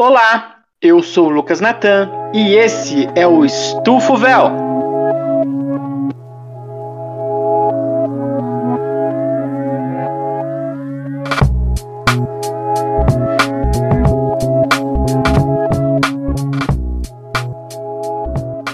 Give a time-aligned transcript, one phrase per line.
[0.00, 4.48] Olá, eu sou o Lucas Natan e esse é o Estufo Véu.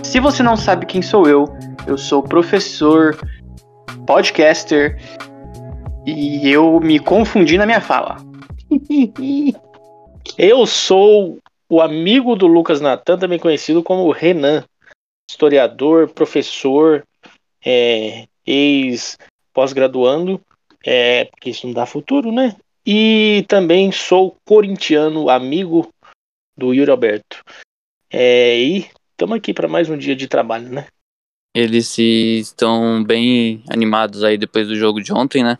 [0.02, 1.46] Se você não sabe quem sou eu,
[1.86, 3.16] eu sou professor,
[4.06, 5.00] podcaster
[6.04, 8.18] e eu me confundi na minha fala.
[10.36, 11.38] Eu sou
[11.68, 14.64] o amigo do Lucas Natan, também conhecido como Renan,
[15.30, 17.04] historiador, professor,
[17.64, 20.40] é, ex-pós-graduando,
[20.84, 22.56] é, porque isso não dá futuro, né?
[22.84, 25.88] E também sou corintiano, amigo
[26.56, 27.42] do Yuri Alberto.
[28.10, 30.86] É, e estamos aqui para mais um dia de trabalho, né?
[31.54, 35.56] Eles se estão bem animados aí depois do jogo de ontem, né?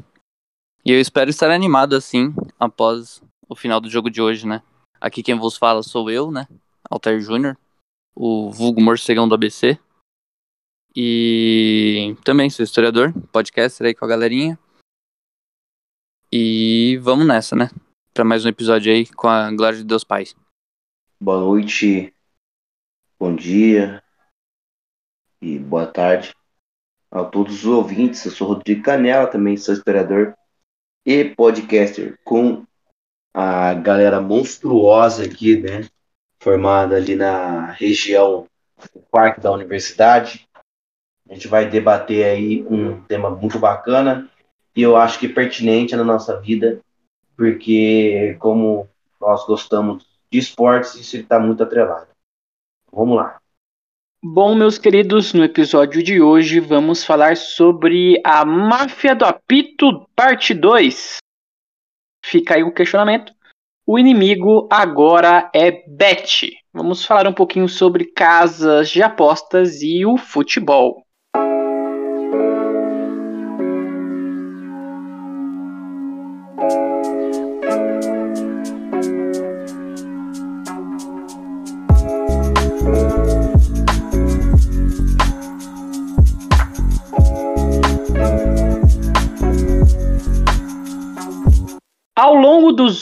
[0.85, 3.23] E eu espero estar animado assim após
[3.55, 4.63] o final do jogo de hoje, né?
[5.01, 6.49] Aqui quem vos fala sou eu, né?
[6.91, 7.57] Altair Júnior,
[8.15, 9.79] o vulgo morcegão do ABC.
[10.95, 14.59] E também sou historiador, podcaster aí com a galerinha.
[16.33, 17.71] E vamos nessa, né?
[18.13, 20.25] Para mais um episódio aí com a glória de Deus Pai.
[21.21, 22.13] Boa noite,
[23.19, 24.03] bom dia
[25.41, 26.35] e boa tarde
[27.09, 28.25] a todos os ouvintes.
[28.25, 30.37] Eu sou Rodrigo Canela, também sou historiador
[31.07, 32.67] e podcaster com
[33.35, 35.89] a galera monstruosa aqui, né?
[36.41, 38.47] Formada ali na região
[38.95, 40.49] do Parque da Universidade.
[41.29, 44.31] A gente vai debater aí um tema muito bacana
[44.77, 46.81] e eu acho que pertinente na nossa vida,
[47.37, 48.89] porque como
[49.21, 52.09] nós gostamos de esportes, isso está muito atrelado.
[52.93, 53.39] Vamos lá.
[54.23, 60.55] Bom, meus queridos, no episódio de hoje vamos falar sobre a Máfia do Apito, parte
[60.55, 61.19] 2.
[62.25, 63.35] Fica aí o questionamento.
[63.87, 66.51] O inimigo agora é Bet.
[66.73, 71.04] Vamos falar um pouquinho sobre casas de apostas e o futebol.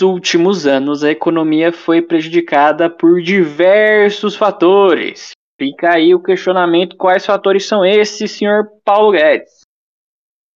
[0.03, 5.31] Últimos anos, a economia foi prejudicada por diversos fatores.
[5.59, 9.63] Fica aí o questionamento: quais fatores são esses, senhor Paulo Guedes?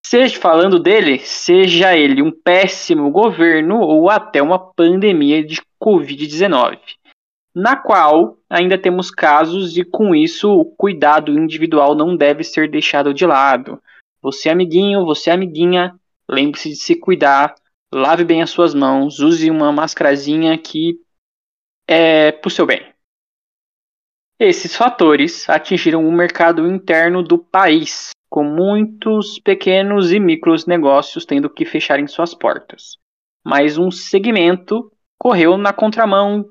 [0.05, 6.77] Seja falando dele, seja ele um péssimo governo ou até uma pandemia de Covid-19,
[7.53, 13.13] na qual ainda temos casos e com isso o cuidado individual não deve ser deixado
[13.13, 13.81] de lado.
[14.21, 15.93] Você, amiguinho, você, amiguinha,
[16.29, 17.53] lembre-se de se cuidar
[17.93, 20.99] lave bem as suas mãos, use uma mascarazinha que
[21.87, 22.93] é pro seu bem.
[24.39, 31.49] Esses fatores atingiram o mercado interno do país, com muitos pequenos e micros negócios tendo
[31.49, 32.97] que fecharem suas portas.
[33.43, 36.45] Mas um segmento correu na contramão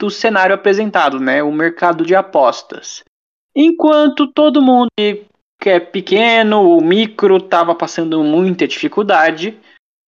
[0.00, 1.42] do cenário apresentado, né?
[1.42, 3.04] O mercado de apostas.
[3.54, 9.60] Enquanto todo mundo que é pequeno ou micro estava passando muita dificuldade,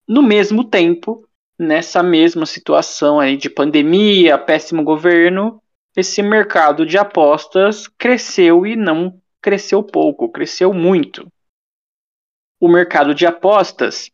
[0.08, 1.26] no mesmo tempo,
[1.58, 5.62] nessa mesma situação aí de pandemia, péssimo governo,
[5.96, 11.26] esse mercado de apostas cresceu e não cresceu pouco, cresceu muito.
[12.60, 14.10] O mercado de apostas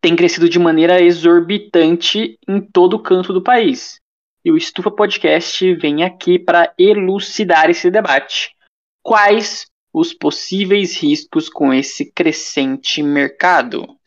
[0.00, 4.00] tem crescido de maneira exorbitante em todo o canto do país.
[4.44, 8.56] E o Estufa Podcast vem aqui para elucidar esse debate.
[9.02, 13.99] Quais os possíveis riscos com esse crescente mercado?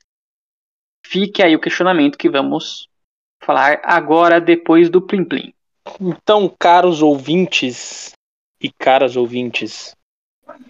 [1.14, 2.90] Fique aí o questionamento que vamos
[3.40, 5.54] falar agora depois do Plim Plim.
[6.02, 8.14] Então, caros ouvintes
[8.60, 9.96] e caras ouvintes,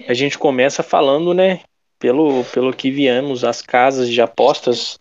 [0.06, 1.62] a gente começa falando, né,
[1.98, 5.00] pelo, pelo que viemos, as casas de apostas.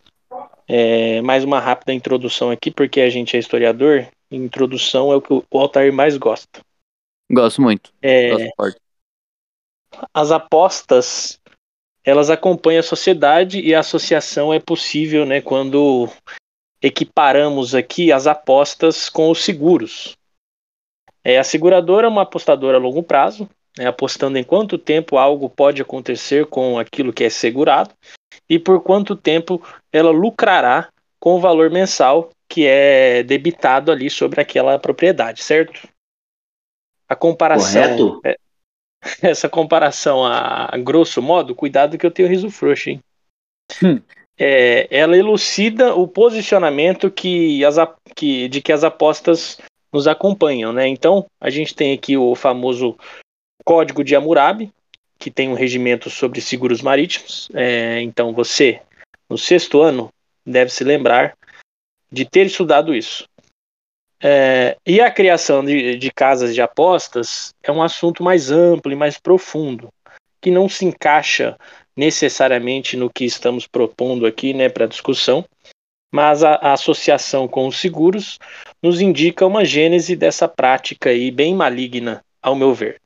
[0.68, 4.06] É, mais uma rápida introdução aqui, porque a gente é historiador.
[4.30, 6.60] Introdução é o que o Altair mais gosta.
[7.28, 7.92] Gosto muito.
[8.00, 8.80] É, Gosto
[10.12, 11.40] as apostas
[12.04, 16.08] elas acompanham a sociedade e a associação é possível né, quando
[16.80, 20.16] equiparamos aqui as apostas com os seguros.
[21.24, 25.48] É, a seguradora é uma apostadora a longo prazo, né, apostando em quanto tempo algo
[25.48, 27.94] pode acontecer com aquilo que é segurado
[28.48, 29.62] e por quanto tempo
[29.92, 30.88] ela lucrará
[31.20, 35.88] com o valor mensal que é debitado ali sobre aquela propriedade, certo?
[37.08, 38.20] A comparação.
[38.24, 38.36] É,
[39.22, 43.00] essa comparação a, a, grosso modo, cuidado que eu tenho riso frouxo, hein?
[43.82, 44.00] Hum.
[44.38, 47.76] É, ela elucida o posicionamento que as,
[48.14, 49.58] que, de que as apostas
[49.92, 50.88] nos acompanham, né?
[50.88, 52.96] Então, a gente tem aqui o famoso
[53.64, 54.72] Código de Hammurabi,
[55.18, 57.48] que tem um regimento sobre seguros marítimos.
[57.54, 58.80] É, então, você,
[59.28, 60.10] no sexto ano,
[60.44, 61.36] deve se lembrar
[62.10, 63.24] de ter estudado isso.
[64.24, 68.94] É, e a criação de, de casas de apostas é um assunto mais amplo e
[68.94, 69.88] mais profundo,
[70.40, 71.58] que não se encaixa
[71.96, 75.44] necessariamente no que estamos propondo aqui né, para discussão,
[76.12, 78.38] mas a, a, associação com os seguros
[78.80, 83.00] nos indica uma gênese dessa prática aí bem maligna, ao meu ver.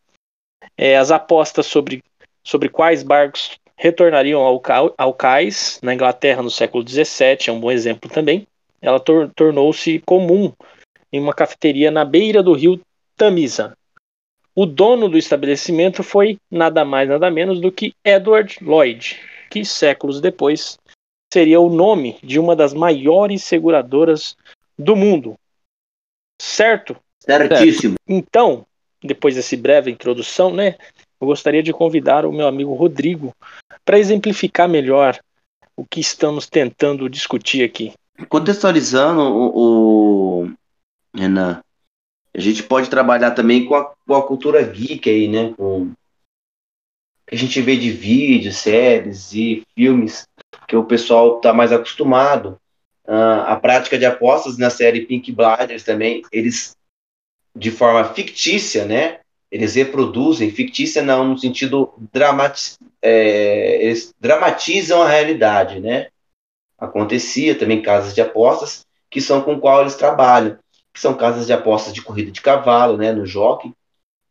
[0.77, 2.03] É, as apostas sobre,
[2.45, 4.63] sobre quais barcos retornariam ao,
[4.99, 8.47] ao cais na Inglaterra no século XVII é um bom exemplo também.
[8.83, 10.53] Ela tor tornou-se comum
[11.17, 12.81] em uma cafeteria na beira do rio
[13.17, 13.77] Tamisa.
[14.55, 19.19] O dono do estabelecimento foi nada mais nada menos do que Edward Lloyd,
[19.51, 20.79] que séculos depois
[21.33, 24.37] seria o nome de uma das maiores seguradoras
[24.79, 25.37] do mundo.
[26.41, 26.97] Certo?
[27.21, 27.97] Certíssimo.
[28.07, 28.65] Então,
[29.03, 30.77] depois dessa breve introdução, né,
[31.21, 33.35] eu gostaria de convidar o meu amigo Rodrigo
[33.85, 35.19] para exemplificar melhor
[35.77, 37.93] o que estamos tentando discutir aqui.
[38.29, 40.53] Contextualizando o, o
[41.17, 41.63] Renan,
[42.35, 45.55] a gente pode trabalhar também com a, com a cultura geek aí, né?
[45.57, 45.93] Com
[47.27, 50.29] que a gente vê de vídeos, séries e filmes
[50.69, 52.59] que o pessoal está mais acostumado.
[53.05, 56.77] Uh, a prática de apostas na série Pink Blinders também, eles
[57.55, 59.21] de forma fictícia, né?
[59.51, 66.09] Eles reproduzem, fictícia não no sentido dramati é, eles dramatizam a realidade, né?
[66.79, 70.59] Acontecia também casas de apostas que são com qual eles trabalham,
[70.97, 73.13] que são casas de apostas de corrida de cavalo, né?
[73.13, 73.71] No jockey.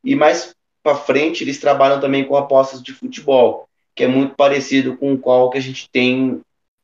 [0.03, 4.97] E mais para frente eles trabalham também com apostas de futebol, que é muito parecido
[4.97, 6.41] com o qual que a gente tem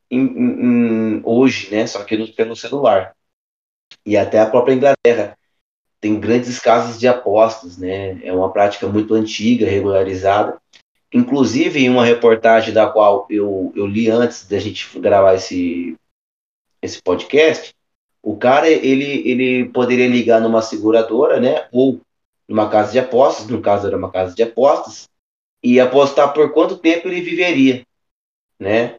[0.08, 1.84] em, em, hoje, né?
[1.88, 3.12] Só que pelo celular.
[4.06, 5.36] E até a própria Inglaterra
[6.00, 8.24] tem grandes casas de apostas, né?
[8.24, 10.60] É uma prática muito antiga, regularizada.
[11.12, 15.96] Inclusive, em uma reportagem da qual eu, eu li antes da gente gravar esse,
[16.80, 17.74] esse podcast,
[18.22, 21.68] o cara ele, ele poderia ligar numa seguradora, né?
[21.72, 22.00] Ou
[22.48, 25.08] numa casa de apostas, no caso era uma casa de apostas,
[25.62, 27.84] e apostar por quanto tempo ele viveria,
[28.58, 28.96] né?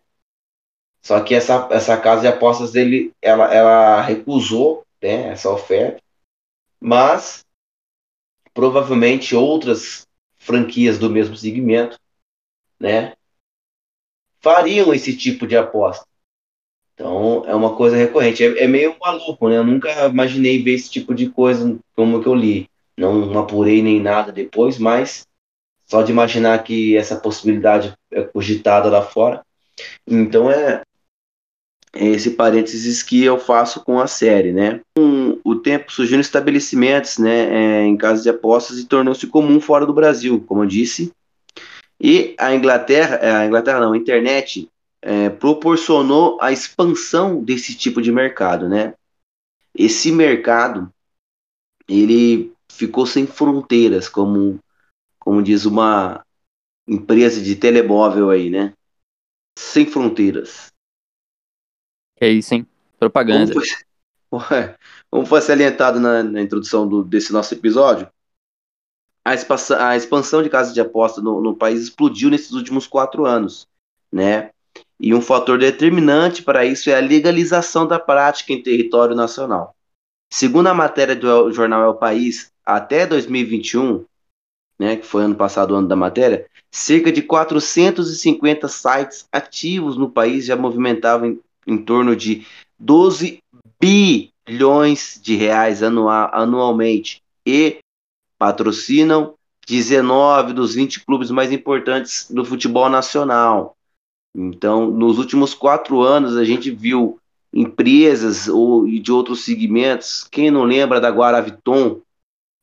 [1.02, 6.02] Só que essa, essa casa de apostas dele, ela, ela recusou né, essa oferta
[6.84, 7.46] mas
[8.54, 10.06] provavelmente outras
[10.36, 11.98] franquias do mesmo segmento,
[12.78, 13.16] né,
[14.42, 16.06] fariam esse tipo de aposta.
[16.94, 18.44] Então é uma coisa recorrente.
[18.44, 19.58] É, é, meio maluco, né?
[19.58, 22.68] Eu nunca imaginei ver esse tipo de coisa como que eu li.
[22.96, 25.26] Não apurei nem nada depois, mas
[25.88, 29.44] só de imaginar que essa possibilidade é cogitada lá fora.
[30.08, 30.84] Então é,
[31.96, 34.82] é esse parênteses que eu faço com a série, né?
[34.96, 39.86] Com o tempo surgiram estabelecimentos, né, é, em casas de apostas e tornou-se comum fora
[39.86, 41.12] do Brasil, como eu disse.
[42.00, 44.68] E a Inglaterra, é, a Inglaterra não, a internet
[45.04, 48.96] é, proporcionou a expansão desse tipo de mercado, né?
[49.76, 50.92] Esse mercado
[51.88, 54.60] ele ficou sem fronteiras, como
[55.20, 56.26] como diz uma
[56.88, 58.74] empresa de telemóvel aí, né?
[59.58, 60.68] Sem fronteiras.
[62.20, 62.68] É isso, hein?
[63.00, 63.54] Propaganda.
[63.54, 64.76] Como foi,
[65.10, 68.10] como foi salientado na, na introdução do, desse nosso episódio,
[69.24, 73.26] a expansão, a expansão de casas de aposta no, no, país explodiu nesses últimos quatro
[73.26, 73.68] anos,
[74.12, 74.52] né?
[75.00, 79.76] E um fator determinante para isso é a legalização da prática em território nacional.
[80.32, 84.06] Segundo a matéria do jornal É o País, até 2021,
[84.80, 90.10] né, que foi ano passado o ano da matéria, cerca de 450 sites ativos no
[90.10, 92.46] país já movimentavam em torno de
[92.80, 93.40] 12
[93.80, 97.80] bilhões de reais anual, anualmente e
[98.38, 99.36] patrocinam
[99.68, 103.76] 19 dos 20 clubes mais importantes do futebol nacional.
[104.36, 107.20] Então, nos últimos quatro anos, a gente viu
[107.54, 110.24] empresas ou de outros segmentos.
[110.24, 112.02] Quem não lembra da Guaraviton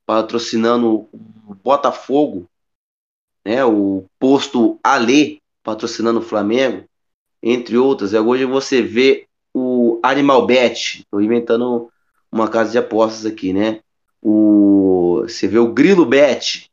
[0.04, 2.46] patrocinando o Botafogo,
[3.44, 3.64] né?
[3.64, 6.84] O posto Ale patrocinando o Flamengo
[7.42, 8.12] entre outras.
[8.12, 11.90] Hoje você vê o Animal Bet, estou inventando
[12.30, 13.80] uma casa de apostas aqui, né?
[14.22, 16.70] O, você vê o Grilo Bet.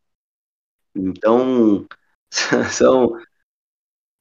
[0.95, 1.85] Então,
[2.71, 3.17] são,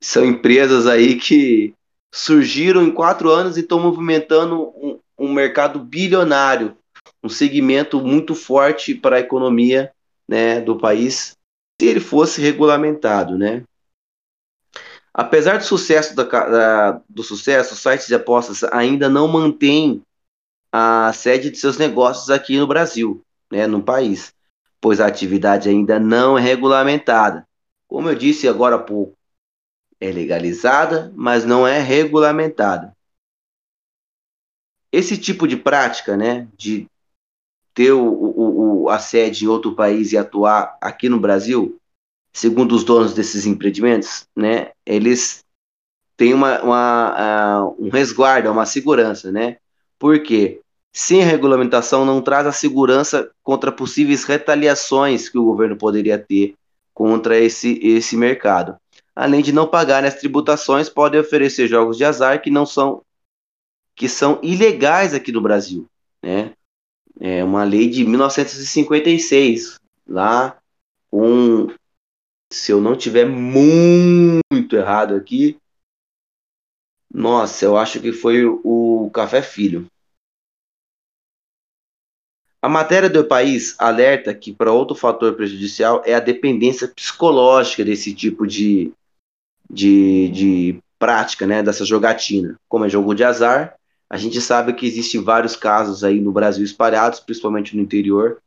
[0.01, 1.75] são empresas aí que
[2.13, 6.77] surgiram em quatro anos e estão movimentando um, um mercado bilionário,
[7.23, 9.93] um segmento muito forte para a economia
[10.29, 11.37] né, do país,
[11.81, 13.63] se ele fosse regulamentado, né?
[15.13, 20.03] Apesar do sucesso, da, da, do sucesso, sites de apostas ainda não mantêm
[20.71, 24.35] a sede de seus negócios aqui no Brasil, né, no país,
[24.79, 27.47] pois a atividade ainda não é regulamentada.
[27.89, 29.16] Como eu disse agora há pouco,
[30.07, 32.97] é legalizada, mas não é regulamentada.
[34.93, 36.87] Esse tipo de prática, né, de
[37.75, 41.79] ter o, o, o, a sede em outro país e atuar aqui no Brasil,
[42.33, 45.45] segundo os donos desses empreendimentos, né, eles
[46.17, 49.59] têm uma, uma uh, um resguardo, uma segurança, né?
[49.99, 50.61] Porque
[50.93, 56.55] sem a regulamentação não traz a segurança contra possíveis retaliações que o governo poderia ter
[56.95, 58.79] contra esse, esse mercado.
[59.17, 63.03] Além de não pagar as tributações, podem oferecer jogos de azar que não são
[63.95, 65.89] que são ilegais aqui no Brasil,
[66.23, 66.55] né?
[67.19, 70.59] É uma lei de 1956, lá
[71.11, 71.69] com
[72.53, 75.59] se eu não tiver muito errado aqui,
[77.13, 79.87] nossa, eu acho que foi o Café Filho.
[82.61, 88.15] A matéria do país alerta que, para outro fator prejudicial, é a dependência psicológica desse
[88.15, 88.93] tipo de,
[89.71, 92.57] de, de prática, né, dessa jogatina.
[92.69, 93.77] Como é jogo de azar,
[94.09, 98.39] a gente sabe que existem vários casos aí no Brasil espalhados, principalmente no interior,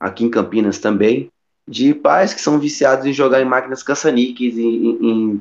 [0.00, 1.30] aqui em Campinas também,
[1.66, 5.40] de pais que são viciados em jogar em máquinas caça-níqueis, em, em,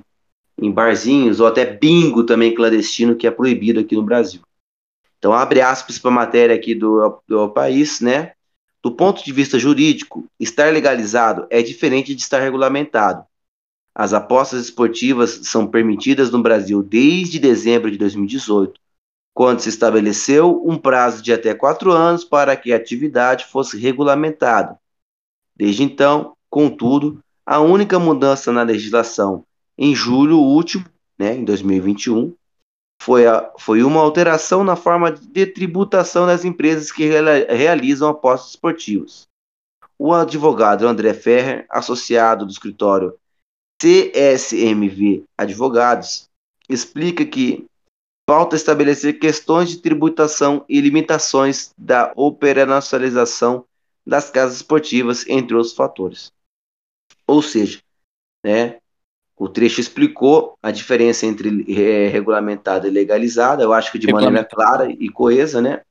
[0.60, 4.42] em barzinhos, ou até bingo também clandestino, que é proibido aqui no Brasil.
[5.18, 8.34] Então, abre aspas para a matéria aqui do, do país, né?
[8.82, 13.24] Do ponto de vista jurídico, estar legalizado é diferente de estar regulamentado.
[13.94, 18.80] As apostas esportivas são permitidas no Brasil desde dezembro de 2018,
[19.34, 24.78] quando se estabeleceu um prazo de até quatro anos para que a atividade fosse regulamentada.
[25.56, 29.46] Desde então, contudo, a única mudança na legislação
[29.78, 30.86] em julho último,
[31.18, 32.34] né, em 2021,
[33.02, 37.10] foi, a, foi uma alteração na forma de tributação das empresas que
[37.50, 39.28] realizam apostas esportivas.
[39.98, 43.16] O advogado André Ferrer, associado do escritório
[43.82, 46.30] CSMV Advogados,
[46.70, 47.66] explica que
[48.30, 53.66] falta estabelecer questões de tributação e limitações da operacionalização
[54.06, 56.32] das casas esportivas, entre outros fatores.
[57.26, 57.82] Ou seja,
[58.46, 58.78] né,
[59.36, 64.46] o trecho explicou a diferença entre é, regulamentada e legalizada, eu acho que de maneira
[64.46, 65.82] clara e coesa, né?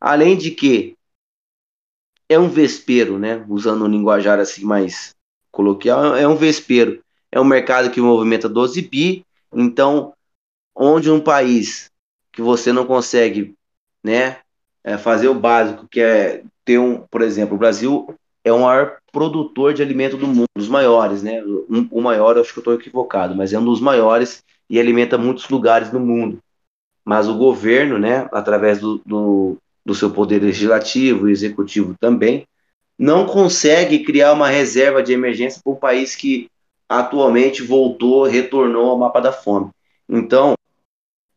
[0.00, 0.96] Além de que
[2.28, 3.44] é um vespeiro, né?
[3.48, 5.14] Usando um linguajar assim mais
[5.52, 7.02] coloquial, é um vespeiro.
[7.32, 10.12] É um mercado que movimenta 12 bi, então
[10.74, 11.90] onde um país
[12.32, 13.54] que você não consegue,
[14.02, 14.38] né,
[14.82, 18.98] é fazer o básico, que é ter um, por exemplo, o Brasil é o maior
[19.12, 21.42] produtor de alimento do mundo, dos maiores, né?
[21.44, 25.18] Um, o maior, acho que eu estou equivocado, mas é um dos maiores e alimenta
[25.18, 26.38] muitos lugares no mundo.
[27.04, 32.46] Mas o governo, né, através do, do, do seu poder legislativo e executivo também,
[32.98, 36.48] não consegue criar uma reserva de emergência para um país que
[36.90, 39.70] atualmente voltou, retornou ao mapa da fome.
[40.08, 40.54] Então,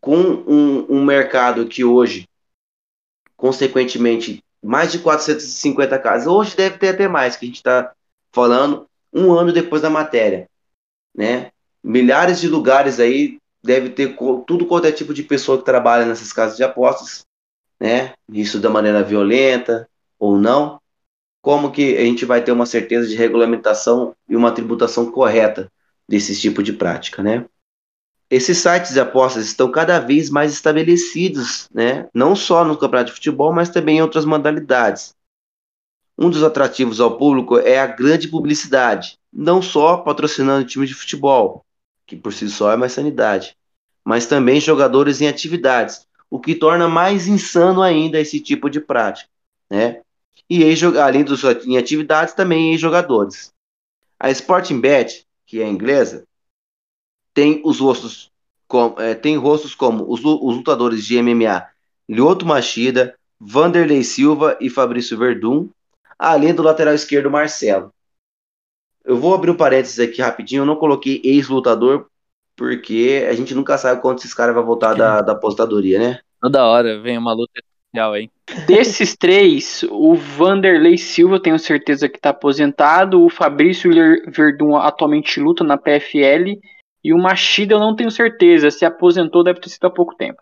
[0.01, 2.27] com um, um mercado que hoje,
[3.37, 6.25] consequentemente, mais de 450 casas.
[6.25, 7.93] Hoje deve ter até mais, que a gente está
[8.31, 10.49] falando um ano depois da matéria,
[11.15, 11.51] né?
[11.83, 14.15] Milhares de lugares aí deve ter
[14.47, 17.25] tudo quanto é tipo de pessoa que trabalha nessas casas de apostas,
[17.79, 18.13] né?
[18.27, 20.81] Isso da maneira violenta ou não.
[21.43, 25.71] Como que a gente vai ter uma certeza de regulamentação e uma tributação correta
[26.09, 27.45] desse tipo de prática, né?
[28.33, 32.09] esses sites de apostas estão cada vez mais estabelecidos, né?
[32.11, 35.13] não só no campeonato de futebol, mas também em outras modalidades.
[36.17, 41.63] Um dos atrativos ao público é a grande publicidade, não só patrocinando times de futebol,
[42.07, 43.55] que por si só é mais sanidade,
[44.03, 49.29] mas também jogadores em atividades, o que torna mais insano ainda esse tipo de prática.
[49.69, 50.01] Né?
[50.49, 50.63] E
[50.99, 53.51] além dos em atividades, também em jogadores.
[54.19, 56.25] A Sporting Bet, que é inglesa,
[57.33, 58.31] tem os rostos
[58.67, 61.67] com, é, tem rostos como os, os, lutadores de MMA
[62.07, 65.69] Lyoto Machida, Vanderlei Silva e Fabrício Verdun,
[66.17, 67.93] além do lateral esquerdo Marcelo.
[69.03, 72.07] Eu vou abrir um parênteses aqui rapidinho, eu não coloquei ex-lutador
[72.55, 76.19] porque a gente nunca sabe quando esses caras vão voltar da, da apostadoria, né?
[76.39, 77.61] Toda hora vem uma luta
[77.93, 78.29] especial aí.
[78.65, 83.91] Desses três, o Vanderlei Silva tenho certeza que está aposentado, o Fabrício
[84.27, 86.59] Verdun atualmente luta na PFL
[87.03, 88.71] e o Machida eu não tenho certeza.
[88.71, 90.41] Se aposentou, deve ter sido há pouco tempo.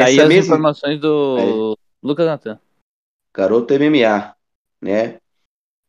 [0.00, 0.54] Aí Essa as mesma...
[0.54, 1.76] informações do é.
[2.02, 2.58] Lucas Natan.
[3.34, 4.34] Garoto MMA,
[4.80, 5.18] né?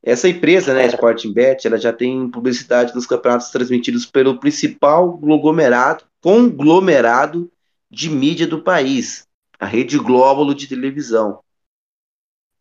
[0.03, 6.03] Essa empresa, né, Sporting Bet, ela já tem publicidade nos campeonatos transmitidos pelo principal conglomerado,
[6.19, 7.51] conglomerado
[7.91, 9.27] de mídia do país,
[9.59, 11.41] a Rede Glóbulo de televisão.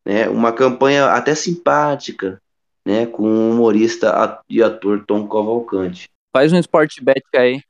[0.04, 0.28] Né?
[0.28, 2.42] Uma campanha até simpática,
[2.84, 3.06] né?
[3.06, 6.10] com o humorista e ator Tom Cavalcante.
[6.32, 7.62] Faz um esporte bet aí.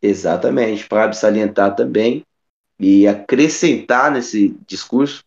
[0.00, 2.24] Exatamente, para salientar também
[2.78, 5.24] e acrescentar nesse discurso,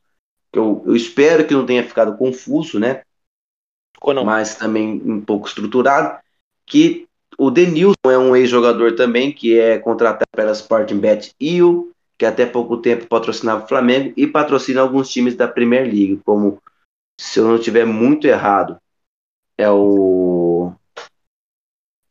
[0.52, 3.02] que eu, eu espero que não tenha ficado confuso, né?
[4.24, 6.20] Mas também um pouco estruturado,
[6.66, 7.08] que
[7.38, 12.46] o Denilson é um ex-jogador também, que é contratado pela Sporting Bet IO, que até
[12.46, 16.62] pouco tempo patrocinava o Flamengo e patrocina alguns times da Premier League, como,
[17.20, 18.78] se eu não estiver muito errado,
[19.56, 20.74] é o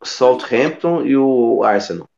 [0.02, 2.08] Southampton e o Arsenal.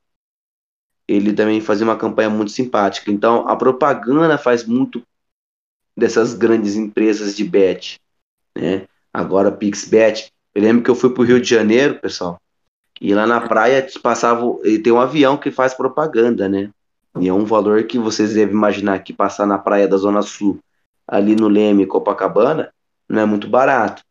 [1.07, 3.11] Ele também fazia uma campanha muito simpática.
[3.11, 5.03] Então, a propaganda faz muito
[5.97, 7.99] dessas grandes empresas de bet,
[8.55, 8.87] né?
[9.13, 10.31] Agora, PixBet.
[10.55, 12.39] Eu lembro que eu fui para o Rio de Janeiro, pessoal,
[13.01, 14.45] e lá na praia passava.
[14.65, 16.71] E tem um avião que faz propaganda, né?
[17.19, 20.59] E é um valor que vocês devem imaginar que passar na praia da Zona Sul,
[21.07, 22.73] ali no Leme, Copacabana,
[23.09, 24.03] não é muito barato.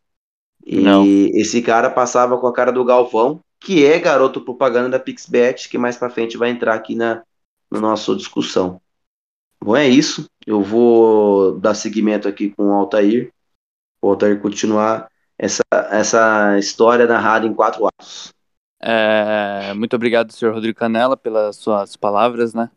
[0.66, 1.06] E não.
[1.06, 5.78] esse cara passava com a cara do Galvão, que é garoto propaganda da PixBet, que
[5.78, 7.24] mais para frente vai entrar aqui na,
[7.72, 8.82] na nossa discussão.
[9.64, 10.26] Bom, é isso.
[10.46, 13.32] Eu vou dar seguimento aqui com o Altair.
[14.02, 18.34] O Altair continuar essa, essa história narrada em quatro atos.
[18.80, 22.70] É, muito obrigado, senhor Rodrigo Canela, pelas suas palavras, né?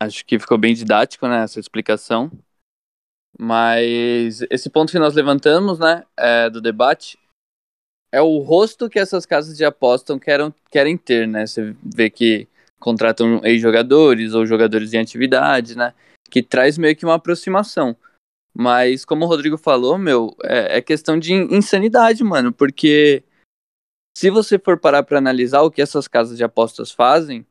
[0.00, 2.30] Acho que ficou bem didático, né, essa explicação.
[3.38, 7.18] Mas esse ponto que nós levantamos, né, é, do debate,
[8.12, 11.46] é o rosto que essas casas de apostas querem, querem ter, né?
[11.46, 12.46] Você vê que
[12.78, 15.92] contratam ex-jogadores ou jogadores em atividade, né?
[16.30, 17.96] Que traz meio que uma aproximação.
[18.56, 23.24] Mas, como o Rodrigo falou, meu, é, é questão de insanidade, mano, porque
[24.16, 27.44] se você for parar para analisar o que essas casas de apostas fazem,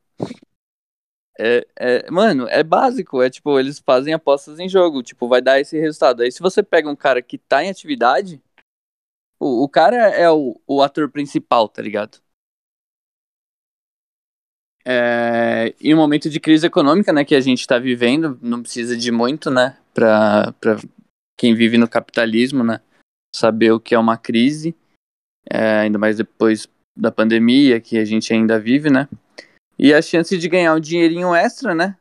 [1.38, 3.20] é, é, mano, é básico.
[3.20, 5.02] É tipo, eles fazem apostas em jogo.
[5.02, 6.22] Tipo, vai dar esse resultado.
[6.22, 8.40] Aí se você pega um cara que tá em atividade,
[9.38, 12.18] o, o cara é o, o ator principal, tá ligado?
[14.86, 18.94] É, em um momento de crise econômica, né, que a gente está vivendo, não precisa
[18.94, 20.52] de muito, né, para
[21.38, 22.82] quem vive no capitalismo, né,
[23.34, 24.76] saber o que é uma crise
[25.50, 29.08] é, ainda mais depois da pandemia que a gente ainda vive, né?
[29.78, 31.96] E a chance de ganhar um dinheirinho extra, né?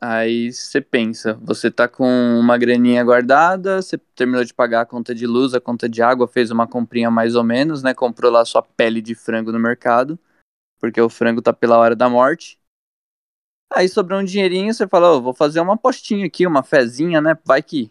[0.00, 2.04] Aí você pensa, você tá com
[2.38, 6.28] uma graninha guardada, você terminou de pagar a conta de luz, a conta de água,
[6.28, 7.94] fez uma comprinha mais ou menos, né?
[7.94, 10.18] Comprou lá sua pele de frango no mercado,
[10.78, 12.58] porque o frango tá pela hora da morte.
[13.72, 17.38] Aí sobrou um dinheirinho, você fala, oh, vou fazer uma apostinha aqui, uma fezinha, né?
[17.44, 17.90] Vai que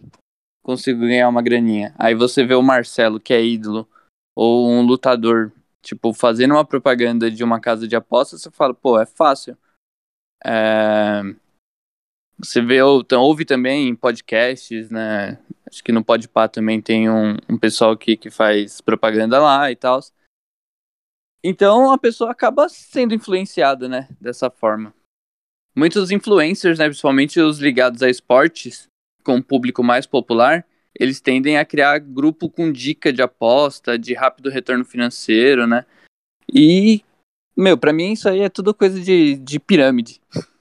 [0.62, 1.96] consigo ganhar uma graninha.
[1.98, 3.88] Aí você vê o Marcelo, que é ídolo,
[4.36, 9.00] ou um lutador, tipo, fazendo uma propaganda de uma casa de apostas, você fala, pô,
[9.00, 9.58] é fácil.
[10.46, 11.22] É...
[12.40, 15.40] Você vê, então, ouve também em podcasts, né?
[15.70, 19.76] Acho que no Podpah também tem um, um pessoal que, que faz propaganda lá e
[19.76, 20.00] tal.
[21.44, 24.08] Então a pessoa acaba sendo influenciada, né?
[24.22, 24.94] Dessa forma.
[25.76, 28.88] Muitos influencers, né, principalmente os ligados a esportes,
[29.24, 30.64] com o público mais popular,
[31.00, 35.86] eles tendem a criar grupo com dica de aposta, de rápido retorno financeiro, né?
[36.54, 37.04] E,
[37.58, 40.22] meu, para mim isso aí é tudo coisa de, de pirâmide.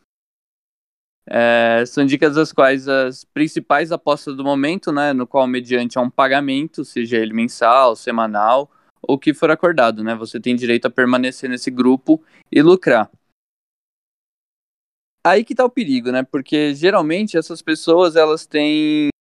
[1.25, 6.11] É, são dicas das quais as principais apostas do momento, né, no qual mediante um
[6.11, 8.69] pagamento, seja ele mensal, semanal,
[9.01, 13.09] ou que for acordado, né, você tem direito a permanecer nesse grupo e lucrar.
[15.25, 19.12] Aí que tá o perigo, né, porque geralmente essas pessoas, elas têm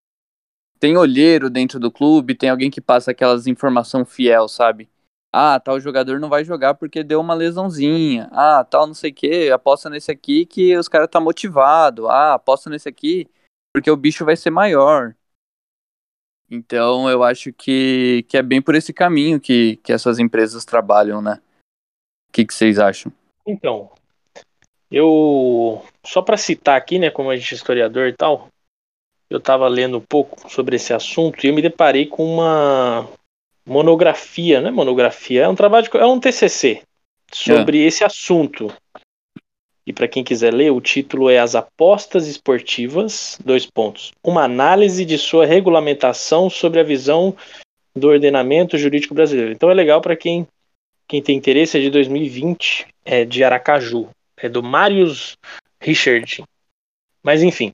[0.82, 4.90] tem olheiro dentro do clube, tem alguém que passa aquelas informação fiel, sabe?
[5.32, 8.28] Ah, tal jogador não vai jogar porque deu uma lesãozinha.
[8.32, 12.10] Ah, tal não sei o que, aposta nesse aqui que os caras tá motivado.
[12.10, 13.30] Ah, aposta nesse aqui
[13.72, 15.16] porque o bicho vai ser maior.
[16.50, 21.22] Então eu acho que, que é bem por esse caminho que, que essas empresas trabalham,
[21.22, 21.40] né?
[22.28, 23.14] O que, que vocês acham?
[23.46, 23.92] Então,
[24.90, 28.50] eu só para citar aqui, né, como a gente é historiador e tal,
[29.32, 33.08] eu estava lendo um pouco sobre esse assunto e eu me deparei com uma
[33.66, 34.70] monografia, né?
[34.70, 36.82] Monografia é um trabalho, de, é um TCC
[37.32, 37.88] sobre é.
[37.88, 38.72] esse assunto.
[39.88, 44.12] E para quem quiser ler, o título é As apostas esportivas, dois pontos.
[44.22, 47.34] Uma análise de sua regulamentação sobre a visão
[47.96, 49.54] do ordenamento jurídico brasileiro.
[49.54, 50.46] Então é legal para quem
[51.08, 55.38] quem tem interesse, é de 2020, é de Aracaju, é do Marius
[55.82, 56.42] Richard.
[57.22, 57.74] Mas enfim,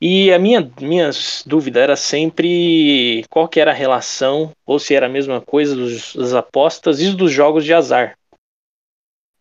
[0.00, 1.10] e a minha, minha
[1.44, 6.14] dúvida era sempre qual que era a relação, ou se era a mesma coisa dos,
[6.16, 8.16] das apostas e dos jogos de azar.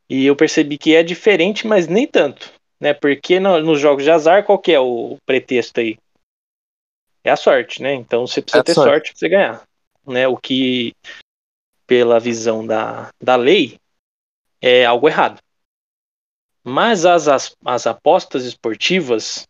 [0.09, 2.51] E eu percebi que é diferente, mas nem tanto.
[2.81, 2.93] né?
[2.93, 5.97] Porque no- nos jogos de azar, qual que é o pretexto aí?
[7.23, 7.93] É a sorte, né?
[7.93, 8.89] Então você precisa É ter sorte.
[8.89, 9.63] sorte para você ganhar,
[10.07, 10.27] né?
[10.27, 10.93] O que,
[11.85, 13.77] pela visão da, da lei,
[14.61, 15.39] é algo errado.
[16.63, 19.45] Mas as, as, as apostas esportivas,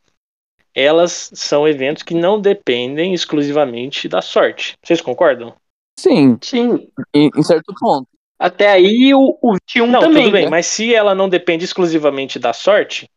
[0.80, 4.78] elas são eventos que não dependem exclusivamente da sorte.
[4.84, 5.54] Vocês concordam?
[6.00, 6.88] Sim, Sim.
[7.14, 8.08] em, em certo ponto.
[8.40, 10.24] Até aí o, o 21 Não, também.
[10.24, 10.50] tudo bem, né?
[10.50, 13.10] mas se ela não depende exclusivamente da sorte,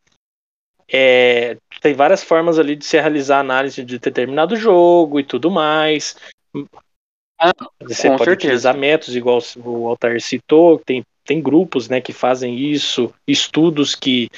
[0.91, 6.17] é, tem várias formas ali de se realizar análise de determinado jogo e tudo mais.
[7.39, 8.31] Ah, Você pode certeza.
[8.33, 14.29] utilizar métodos, igual o Altair citou, tem, tem grupos né, que fazem isso, estudos que,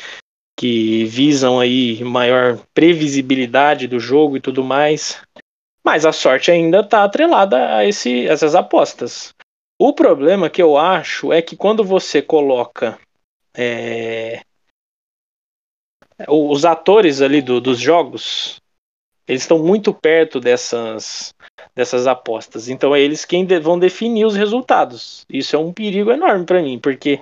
[0.57, 5.21] que visam aí maior previsibilidade do jogo e tudo mais.
[5.83, 9.33] Mas a sorte ainda está atrelada a esse, essas apostas.
[9.79, 12.97] O problema que eu acho é que quando você coloca
[13.55, 14.41] é,
[16.27, 18.61] os atores ali do- dos jogos,
[19.27, 21.33] eles estão muito perto dessas,
[21.75, 22.69] dessas apostas.
[22.69, 25.25] Então é eles quem vão definir os resultados.
[25.29, 27.21] Isso é um perigo enorme para mim, porque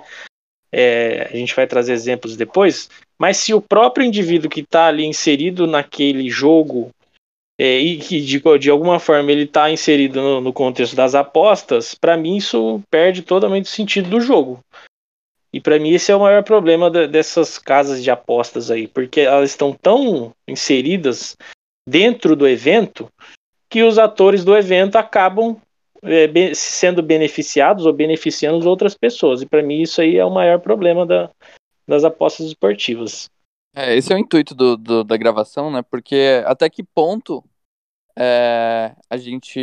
[0.76, 2.90] é, a gente vai trazer exemplos depois.
[3.16, 6.90] Mas se o próprio indivíduo que está ali inserido naquele jogo
[7.58, 11.94] é, e que de, de alguma forma ele está inserido no, no contexto das apostas,
[11.94, 14.58] para mim isso perde totalmente o sentido do jogo.
[15.52, 19.20] E para mim esse é o maior problema de- dessas casas de apostas aí, porque
[19.20, 21.36] elas estão tão inseridas
[21.88, 23.08] dentro do evento
[23.70, 25.56] que os atores do evento acabam
[26.54, 29.42] sendo beneficiados ou beneficiando as outras pessoas.
[29.42, 31.30] E para mim isso aí é o maior problema da-
[31.86, 33.28] das apostas esportivas.
[33.74, 35.82] É, esse é o intuito do, do- da gravação, né?
[35.82, 37.42] Porque até que ponto
[38.16, 39.58] é, a gente.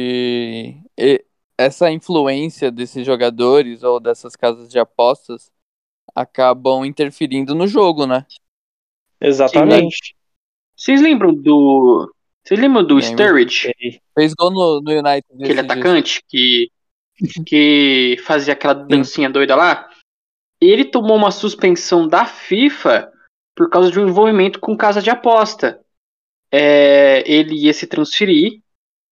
[0.97, 1.25] e-
[1.57, 5.51] essa influência desses jogadores ou dessas casas de apostas
[6.13, 8.25] acabam interferindo no jogo, né?
[9.19, 10.15] Exatamente.
[10.75, 12.11] Vocês lembram do.
[12.43, 13.11] Vocês lembram do Lembro.
[13.11, 13.73] Sturridge?
[14.17, 15.25] Fez gol no, no United.
[15.43, 16.69] aquele atacante que,
[17.45, 19.89] que fazia aquela dancinha doida lá,
[20.59, 23.11] ele tomou uma suspensão da FIFA
[23.55, 25.79] por causa de um envolvimento com casa de aposta.
[26.51, 28.61] É, ele ia se transferir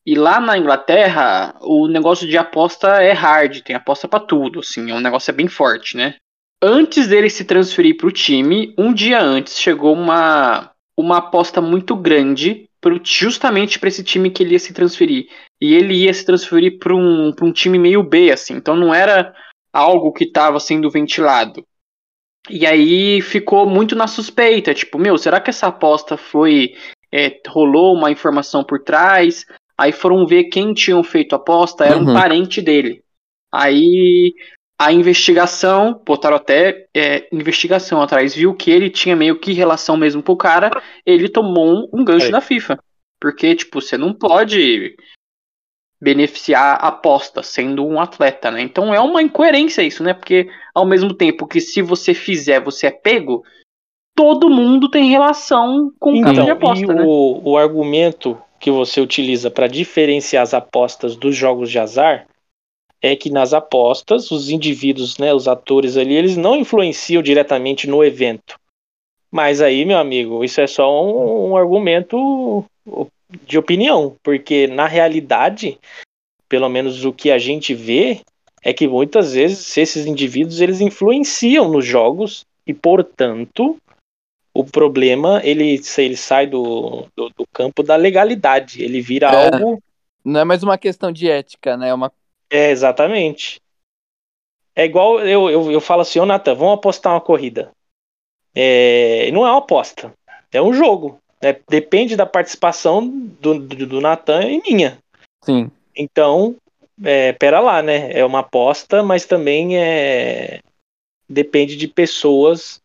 [0.05, 4.89] e lá na Inglaterra o negócio de aposta é hard, tem aposta pra tudo, assim,
[4.91, 6.15] é um negócio é bem forte, né?
[6.61, 12.68] Antes dele se transferir pro time, um dia antes chegou uma uma aposta muito grande
[12.81, 15.27] pro, justamente para esse time que ele ia se transferir
[15.61, 18.93] e ele ia se transferir para um, pra um time meio B, assim, então não
[18.93, 19.33] era
[19.73, 21.65] algo que estava sendo ventilado.
[22.49, 26.73] E aí ficou muito na suspeita, tipo, meu, será que essa aposta foi.
[27.11, 29.45] é, rolou uma informação por trás?
[29.77, 32.13] Aí foram ver quem tinham feito a aposta, era um Uhum.
[32.13, 33.03] parente dele.
[33.51, 34.33] Aí
[34.79, 40.23] a investigação, botaram até é, investigação atrás, viu que ele tinha meio que relação mesmo
[40.23, 42.31] com o cara, ele tomou um, um gancho É.
[42.31, 42.79] da FIFA.
[43.19, 44.95] Porque, tipo, você não pode
[46.01, 48.61] beneficiar a aposta sendo um atleta, né?
[48.61, 50.13] Então é uma incoerência isso, né?
[50.13, 53.43] Porque ao mesmo tempo que se você fizer, você é pego,
[54.15, 57.03] todo mundo tem relação com o casa de Então, aposta, e né?
[57.05, 62.25] o, o argumento que você utiliza para diferenciar as apostas dos jogos de azar
[63.01, 68.03] é que nas apostas, os indivíduos, né, os atores ali, eles não influenciam diretamente no
[68.03, 68.59] evento.
[69.31, 72.65] Mas aí, meu amigo, isso é só um, um argumento
[73.45, 75.77] de opinião, porque na realidade,
[76.47, 78.21] pelo menos o que a gente vê,
[78.61, 83.77] é que muitas vezes esses indivíduos eles influenciam nos jogos e, portanto,
[84.53, 89.55] o problema ele, ele sai do, do, do campo da legalidade, ele vira É.
[89.55, 89.81] algo
[90.25, 91.89] Não é mais uma questão de ética, né?
[91.89, 92.11] É uma
[92.49, 93.61] É, exatamente.
[94.75, 97.71] É igual eu, eu, eu falo assim, ô Natan, vamos apostar uma corrida.
[98.55, 100.13] É, não é uma aposta,
[100.51, 101.19] é um jogo.
[101.41, 101.55] né?
[101.67, 104.97] Depende da participação do, do, do Natan e minha.
[105.43, 105.69] sim.
[105.95, 106.55] Então,
[107.03, 108.11] é, pera lá, né?
[108.13, 110.59] É uma aposta, mas também é
[111.27, 112.81] depende de pessoas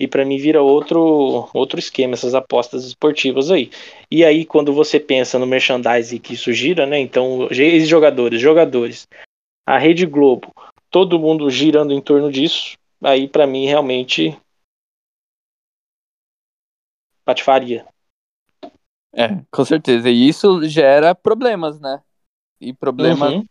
[0.00, 3.70] e para mim vira outro outro esquema essas apostas esportivas aí.
[4.10, 6.98] E aí quando você pensa no merchandising que isso gira, né?
[6.98, 9.06] Então, esses jogadores, jogadores,
[9.66, 10.50] a Rede Globo,
[10.90, 14.36] todo mundo girando em torno disso, aí para mim realmente
[17.22, 17.86] patifaria.
[19.12, 20.08] É, com certeza.
[20.08, 22.00] E isso gera problemas, né?
[22.58, 23.34] E problemas.
[23.34, 23.44] Uhum.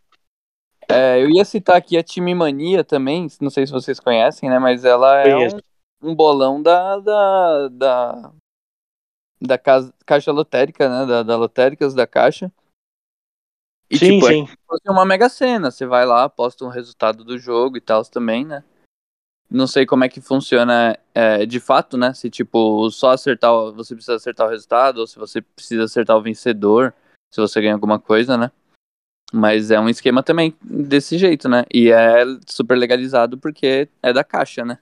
[0.89, 4.57] É, eu ia citar aqui a Time Mania também, não sei se vocês conhecem, né?
[4.57, 5.59] Mas ela é um,
[6.01, 6.99] um bolão da.
[6.99, 8.31] da, da,
[9.41, 11.05] da casa, Caixa Lotérica, né?
[11.05, 12.51] Da, da Lotéricas da Caixa.
[13.89, 14.47] E sim, tipo, é sim.
[14.67, 15.71] fosse uma mega cena.
[15.71, 18.63] Você vai lá, posta um resultado do jogo e tal também, né?
[19.49, 22.13] Não sei como é que funciona é, de fato, né?
[22.13, 26.21] Se tipo, só acertar, você precisa acertar o resultado, ou se você precisa acertar o
[26.21, 26.93] vencedor,
[27.33, 28.51] se você ganha alguma coisa, né?
[29.33, 31.63] Mas é um esquema também desse jeito, né?
[31.73, 34.77] E é super legalizado porque é da caixa, né?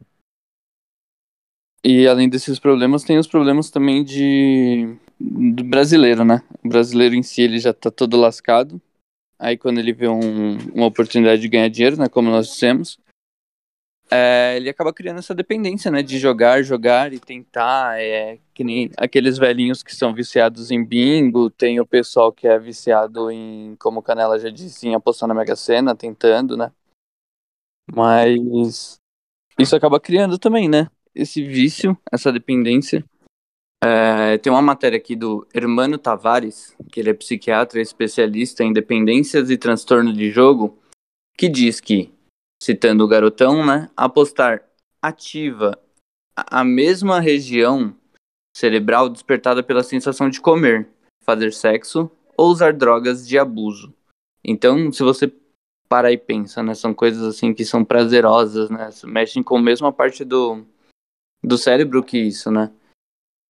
[1.83, 6.43] E além desses problemas, tem os problemas também de do brasileiro, né?
[6.63, 8.81] O brasileiro em si, ele já tá todo lascado.
[9.39, 12.07] Aí quando ele vê um, uma oportunidade de ganhar dinheiro, né?
[12.09, 12.99] Como nós dissemos,
[14.09, 16.01] é, ele acaba criando essa dependência, né?
[16.01, 17.99] De jogar, jogar e tentar.
[17.99, 22.57] É, que nem aqueles velhinhos que são viciados em bingo, tem o pessoal que é
[22.57, 26.71] viciado em, como Canela já disse, em apostar na Mega Sena, tentando, né?
[27.93, 28.99] Mas
[29.59, 30.89] isso acaba criando também, né?
[31.17, 33.03] Esse vício, essa dependência.
[33.83, 39.49] É, tem uma matéria aqui do Hermano Tavares, que ele é psiquiatra especialista em dependências
[39.49, 40.77] e transtorno de jogo,
[41.35, 42.13] que diz que
[42.61, 43.89] citando o garotão, né?
[43.97, 44.63] Apostar
[45.01, 45.79] ativa
[46.35, 47.95] a mesma região
[48.55, 50.87] cerebral despertada pela sensação de comer,
[51.23, 53.91] fazer sexo ou usar drogas de abuso.
[54.43, 55.33] Então, se você
[55.89, 59.91] parar e pensa, né, são coisas assim que são prazerosas, né, mexem com a mesma
[59.91, 60.65] parte do,
[61.47, 62.71] do cérebro que isso, né.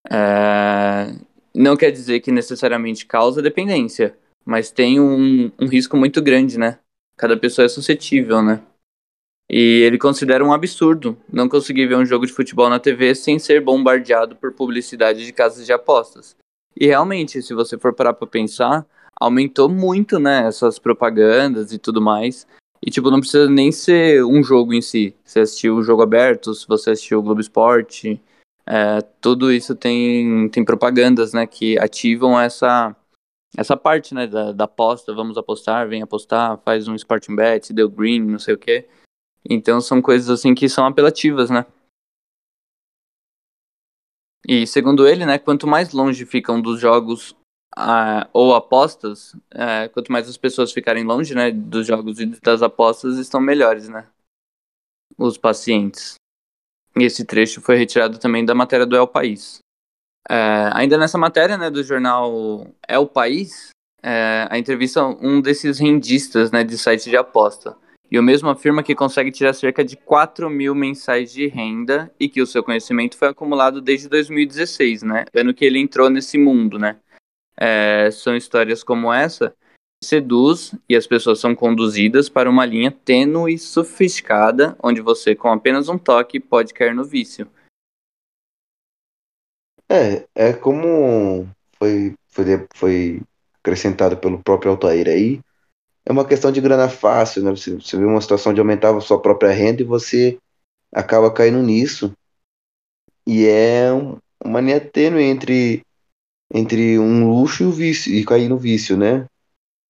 [0.10, 1.14] É...
[1.54, 6.80] Não quer dizer que necessariamente causa dependência, mas tem um, um risco muito grande, né.
[7.18, 8.62] Cada pessoa é suscetível, né.
[9.50, 13.40] E ele considera um absurdo não conseguir ver um jogo de futebol na TV sem
[13.40, 16.36] ser bombardeado por publicidade de casas de apostas.
[16.76, 18.86] E realmente, se você for parar para pensar,
[19.20, 22.46] aumentou muito, né, essas propagandas e tudo mais.
[22.82, 25.16] E tipo, não precisa nem ser um jogo em si.
[25.24, 28.22] Você assistiu o jogo aberto, se você assistiu o Globo Esporte,
[28.66, 32.96] é, tudo isso tem, tem propagandas, né, que ativam essa
[33.56, 37.90] essa parte, né, da, da aposta, vamos apostar, vem apostar, faz um Sporting Bet, deu
[37.90, 38.88] green, não sei o que.
[39.50, 41.66] Então são coisas assim que são apelativas, né?
[44.48, 47.36] E segundo ele, né, quanto mais longe ficam dos jogos
[48.34, 53.18] ou apostas, uh, quanto mais as pessoas ficarem longe, né, dos jogos e das apostas,
[53.18, 54.08] estão melhores, né?
[55.18, 56.16] Os pacientes.
[56.96, 59.60] E esse trecho foi retirado também da matéria do El País.
[60.30, 63.70] Uh, ainda nessa matéria, né, do jornal El País,
[64.50, 67.76] a entrevista um desses rendistas, né, de site de aposta.
[68.10, 72.30] E o mesmo afirma que consegue tirar cerca de 4 mil mensais de renda e
[72.30, 75.26] que o seu conhecimento foi acumulado desde 2016, né?
[75.36, 76.98] Ano que ele entrou nesse mundo, né?
[77.60, 79.56] É, são histórias como essa
[80.00, 85.36] que seduz e as pessoas são conduzidas para uma linha tênue e sofisticada, onde você,
[85.36, 87.50] com apenas um toque, pode cair no vício.
[89.90, 91.48] É, é como
[91.80, 93.22] foi, foi, foi
[93.60, 95.42] acrescentado pelo próprio Altair aí,
[96.08, 97.52] é uma questão de grana fácil, né?
[97.52, 100.38] Você, você vê uma situação de aumentar a sua própria renda e você
[100.90, 102.14] acaba caindo nisso.
[103.26, 103.90] E é
[104.42, 105.84] uma linha tênue entre,
[106.54, 109.26] entre um luxo e o vício, e cair no vício, né?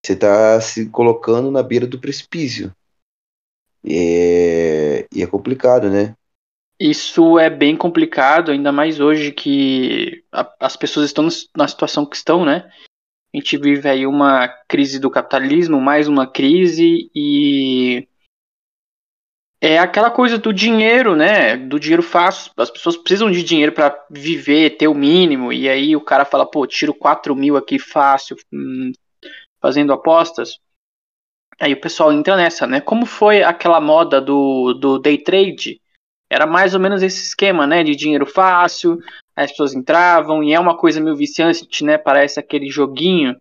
[0.03, 2.71] Você está se colocando na beira do precipício.
[3.83, 6.15] E é, e é complicado, né?
[6.79, 12.15] Isso é bem complicado, ainda mais hoje que a, as pessoas estão na situação que
[12.15, 12.69] estão, né?
[13.33, 18.07] A gente vive aí uma crise do capitalismo, mais uma crise e
[19.59, 21.57] é aquela coisa do dinheiro, né?
[21.57, 22.51] Do dinheiro fácil.
[22.57, 25.51] As pessoas precisam de dinheiro para viver, ter o mínimo.
[25.51, 28.91] E aí o cara fala, pô, tiro 4 mil aqui fácil, hum,
[29.59, 30.59] fazendo apostas.
[31.59, 32.79] Aí o pessoal entra nessa, né?
[32.79, 35.81] Como foi aquela moda do, do day trade?
[36.29, 37.83] Era mais ou menos esse esquema, né?
[37.83, 38.99] De dinheiro fácil,
[39.35, 41.97] as pessoas entravam, e é uma coisa meio viciante, né?
[41.97, 43.35] Parece aquele joguinho.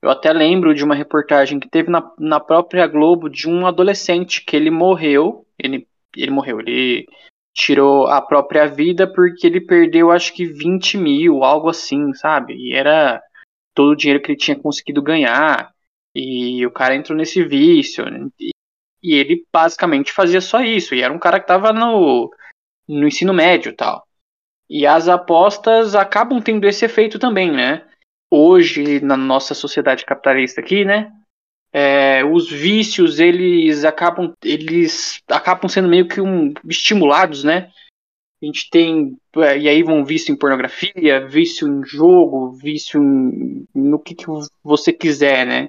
[0.00, 4.44] Eu até lembro de uma reportagem que teve na, na própria Globo de um adolescente
[4.44, 5.44] que ele morreu.
[5.58, 7.06] Ele, ele morreu, ele
[7.54, 12.54] tirou a própria vida porque ele perdeu acho que 20 mil, algo assim, sabe?
[12.54, 13.20] E era
[13.74, 15.72] todo o dinheiro que ele tinha conseguido ganhar.
[16.14, 18.04] E o cara entrou nesse vício.
[18.40, 18.50] E,
[19.02, 20.94] e ele basicamente fazia só isso.
[20.94, 22.30] E era um cara que tava no,
[22.88, 24.06] no ensino médio tal.
[24.70, 27.86] E as apostas acabam tendo esse efeito também, né?
[28.30, 31.10] Hoje, na nossa sociedade capitalista aqui, né?
[31.72, 37.70] É, os vícios, eles acabam, eles acabam sendo meio que um, estimulados, né?
[38.40, 43.66] A gente tem, é, e aí vão vício em pornografia, vício em jogo, vício em,
[43.74, 44.26] no que, que
[44.62, 45.68] você quiser, né?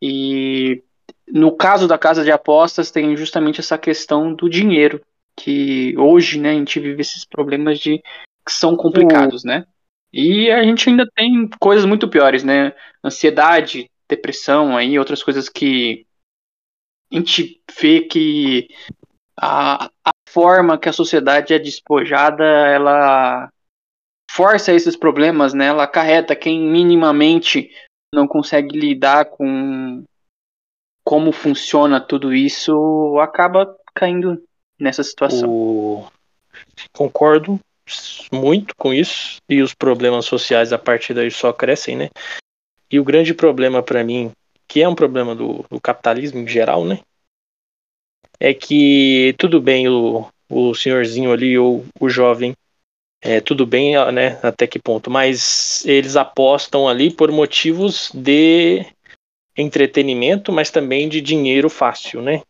[0.00, 0.82] E
[1.26, 5.00] no caso da casa de apostas, tem justamente essa questão do dinheiro,
[5.36, 7.98] que hoje, né, a gente vive esses problemas de
[8.44, 9.66] que são complicados, né?
[10.12, 12.72] E a gente ainda tem coisas muito piores, né?
[13.04, 16.06] Ansiedade, depressão, aí outras coisas que
[17.10, 18.68] a gente vê que
[19.36, 23.50] a, a forma que a sociedade é despojada, ela
[24.30, 25.66] força esses problemas, né?
[25.66, 27.70] Ela acarreta quem minimamente
[28.14, 30.04] não consegue lidar com
[31.04, 34.42] como funciona tudo isso, acaba caindo
[34.78, 35.48] nessa situação.
[35.48, 36.06] O...
[36.92, 37.60] Concordo
[38.32, 42.08] muito com isso e os problemas sociais a partir daí só crescem, né?
[42.90, 44.30] E o grande problema para mim,
[44.68, 47.00] que é um problema do, do, capitalismo em geral, né?
[48.38, 52.54] É que tudo bem o, o senhorzinho ali ou o jovem,
[53.20, 54.38] é, tudo bem, né?
[54.42, 55.10] Até que ponto?
[55.10, 58.86] Mas eles apostam ali por motivos de
[59.56, 62.42] entretenimento, mas também de dinheiro fácil, né?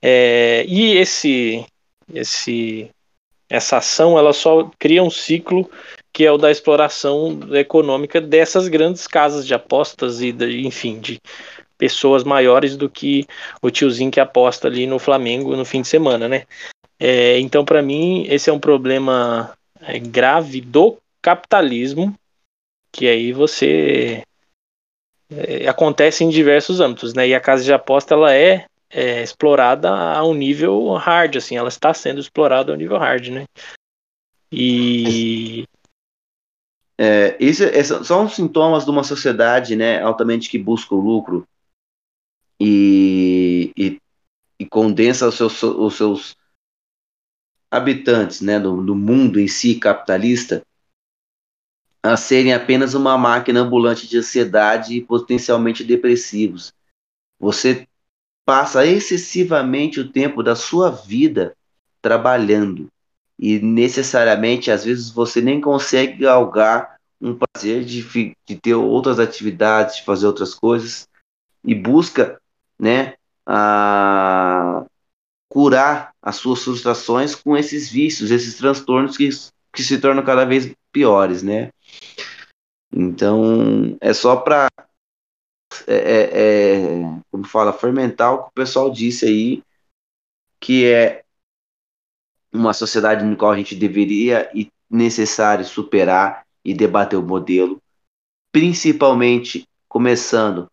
[0.00, 1.66] É, e esse,
[2.14, 2.88] esse,
[3.48, 5.68] essa ação, ela só cria um ciclo
[6.12, 11.20] que é o da exploração econômica dessas grandes casas de apostas e, de, enfim, de
[11.76, 13.26] pessoas maiores do que
[13.62, 16.44] o tiozinho que aposta ali no Flamengo no fim de semana, né?
[16.98, 22.12] É, então, para mim, esse é um problema é, grave do capitalismo,
[22.90, 24.24] que aí você
[25.30, 27.28] é, acontece em diversos âmbitos, né?
[27.28, 31.68] E a casa de aposta ela é, é, explorada a um nível hard, assim, ela
[31.68, 33.44] está sendo explorada a um nível hard, né?
[34.50, 35.64] E
[36.98, 41.46] é, é, são sintomas de uma sociedade né, altamente que busca o lucro
[42.60, 44.00] e, e,
[44.58, 46.36] e condensa os seus, os seus
[47.70, 50.62] habitantes né, do, do mundo em si capitalista
[52.02, 56.72] a serem apenas uma máquina ambulante de ansiedade e potencialmente depressivos.
[57.38, 57.86] Você
[58.44, 61.56] passa excessivamente o tempo da sua vida
[62.00, 62.88] trabalhando
[63.38, 68.02] e necessariamente às vezes você nem consegue galgar um prazer de,
[68.46, 71.08] de ter outras atividades, de fazer outras coisas
[71.64, 72.40] e busca,
[72.78, 73.14] né,
[73.46, 74.84] a
[75.48, 79.28] curar as suas frustrações com esses vícios, esses transtornos que,
[79.72, 81.70] que se tornam cada vez piores, né?
[82.92, 84.68] Então é só para
[85.86, 89.62] é, é, é, como fala fermentar o que o pessoal disse aí
[90.60, 91.24] que é
[92.52, 97.80] uma sociedade no qual a gente deveria e necessário superar e debater o modelo,
[98.52, 100.70] principalmente começando,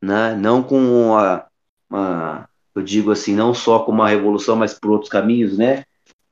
[0.00, 1.46] né, não com uma,
[1.88, 5.84] uma, eu digo assim, não só com uma revolução, mas por outros caminhos, né?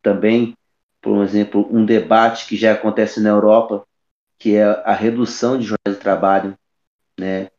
[0.02, 0.56] Também,
[1.00, 3.86] por exemplo, um debate que já acontece na Europa,
[4.38, 6.58] que é a redução de jornada de trabalho,
[7.18, 7.50] né?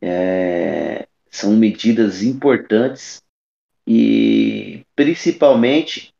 [0.00, 3.22] É, são medidas importantes
[3.86, 6.12] e principalmente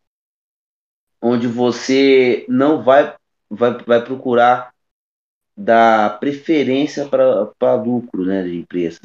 [1.20, 3.14] onde você não vai,
[3.50, 4.72] vai, vai procurar
[5.57, 9.00] dar preferência para lucro né, de empresas.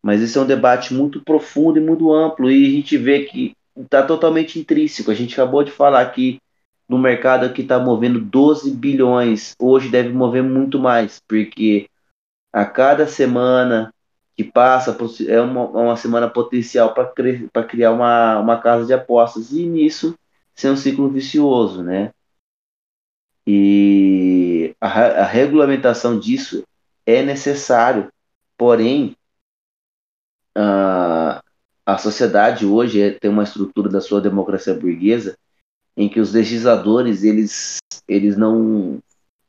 [0.00, 3.56] Mas esse é um debate muito profundo e muito amplo, e a gente vê que
[3.76, 5.10] está totalmente intrínseco.
[5.10, 6.40] A gente acabou de falar que
[6.88, 11.88] no mercado que está movendo 12 bilhões, hoje deve mover muito mais, porque
[12.52, 13.92] a cada semana
[14.36, 14.96] que passa
[15.28, 20.16] é uma, uma semana potencial para criar uma, uma casa de apostas, e nisso
[20.54, 22.12] ser um ciclo vicioso, né?
[23.46, 26.62] E a, a regulamentação disso
[27.04, 28.08] é necessário,
[28.56, 29.16] porém
[30.56, 31.42] a,
[31.84, 35.36] a sociedade hoje é, tem uma estrutura da sua democracia burguesa
[35.96, 38.98] em que os legisladores eles, eles não,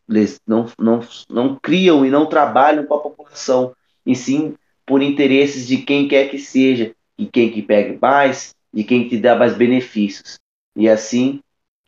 [0.09, 3.73] eles não, não, não criam e não trabalham com a população,
[4.05, 8.83] e sim por interesses de quem quer que seja, e quem que pegue mais, de
[8.83, 10.37] quem te dá mais benefícios.
[10.75, 11.41] E assim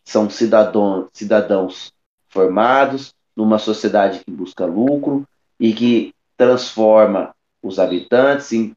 [0.04, 1.92] são cidadãos, cidadãos
[2.30, 5.28] formados numa sociedade que busca lucro
[5.60, 8.76] e que transforma os habitantes em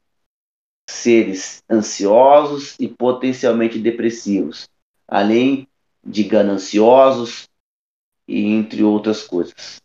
[0.89, 4.67] seres ansiosos e potencialmente depressivos,
[5.07, 5.67] além
[6.03, 7.47] de gananciosos
[8.27, 9.81] e entre outras coisas.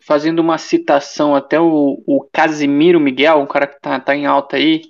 [0.00, 4.56] Fazendo uma citação até o, o Casimiro Miguel, um cara que tá, tá em alta
[4.56, 4.82] aí,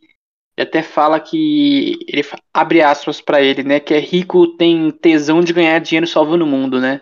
[0.57, 5.41] ele até fala que ele abre aspas para ele, né, que é rico tem tesão
[5.41, 7.01] de ganhar dinheiro salvando o mundo, né?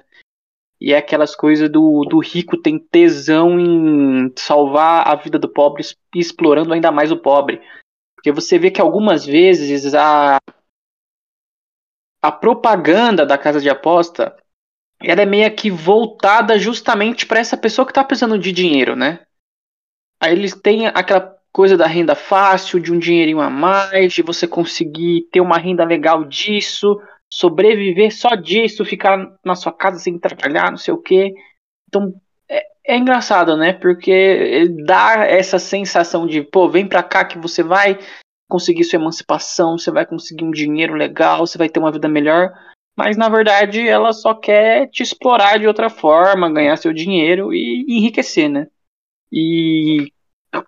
[0.80, 5.84] E é aquelas coisas do, do rico tem tesão em salvar a vida do pobre,
[6.14, 7.62] explorando ainda mais o pobre.
[8.16, 10.40] Porque você vê que algumas vezes a,
[12.20, 14.36] a propaganda da casa de aposta
[15.00, 19.24] ela é meio que voltada justamente para essa pessoa que está precisando de dinheiro, né?
[20.20, 24.48] Aí eles têm aquela coisa da renda fácil, de um dinheirinho a mais, de você
[24.48, 26.98] conseguir ter uma renda legal disso,
[27.30, 31.32] sobreviver só disso, ficar na sua casa sem trabalhar, não sei o quê.
[31.88, 32.14] Então
[32.48, 33.74] é, é engraçado, né?
[33.74, 37.98] Porque dá essa sensação de, pô, vem pra cá que você vai
[38.48, 42.50] conseguir sua emancipação, você vai conseguir um dinheiro legal, você vai ter uma vida melhor.
[42.96, 47.84] Mas na verdade ela só quer te explorar de outra forma, ganhar seu dinheiro e
[47.88, 48.66] enriquecer, né?
[49.32, 50.12] E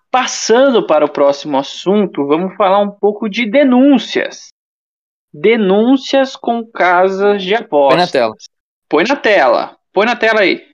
[0.09, 4.47] passando para o próximo assunto, vamos falar um pouco de denúncias.
[5.33, 7.97] Denúncias com casas de apostas.
[7.97, 8.35] Põe na tela.
[8.89, 9.77] Põe na tela.
[9.93, 10.65] Põe na tela aí.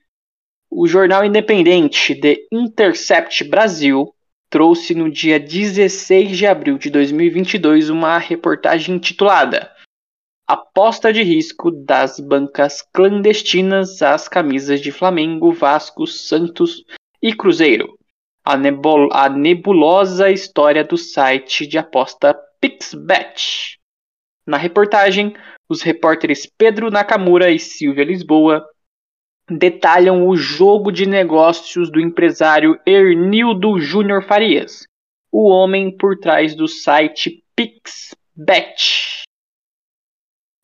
[0.70, 4.14] O jornal independente The Intercept Brasil
[4.50, 9.72] trouxe no dia 16 de abril de 2022 uma reportagem intitulada
[10.52, 16.84] Aposta de risco das bancas clandestinas às camisas de Flamengo, Vasco, Santos
[17.22, 17.98] e Cruzeiro.
[18.44, 23.78] A, nebul a nebulosa história do site de aposta Pixbet.
[24.46, 25.36] Na reportagem,
[25.70, 28.66] os repórteres Pedro Nakamura e Silvia Lisboa
[29.50, 34.86] detalham o jogo de negócios do empresário Ernildo Júnior Farias,
[35.32, 39.24] o homem por trás do site Pixbet.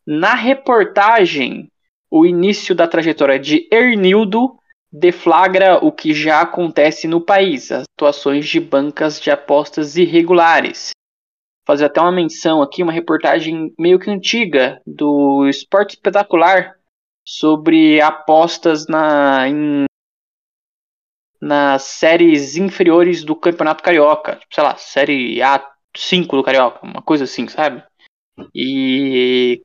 [0.05, 1.69] Na reportagem,
[2.09, 4.57] o início da trajetória de Ernildo
[4.99, 10.91] deflagra o que já acontece no país, atuações de bancas de apostas irregulares.
[11.65, 16.75] Fazer até uma menção aqui, uma reportagem meio que antiga do Esporte Espetacular
[17.27, 19.85] sobre apostas na, em,
[21.41, 24.37] nas séries inferiores do Campeonato Carioca.
[24.37, 27.83] Tipo, sei lá, série A5 do Carioca, uma coisa assim, sabe?
[28.55, 29.61] E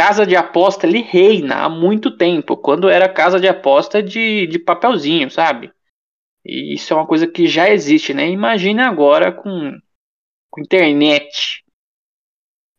[0.00, 4.58] casa de aposta ele reina há muito tempo, quando era casa de aposta de, de
[4.58, 5.70] papelzinho, sabe?
[6.42, 8.26] E isso é uma coisa que já existe, né?
[8.30, 9.78] Imagine agora com,
[10.50, 11.62] com internet.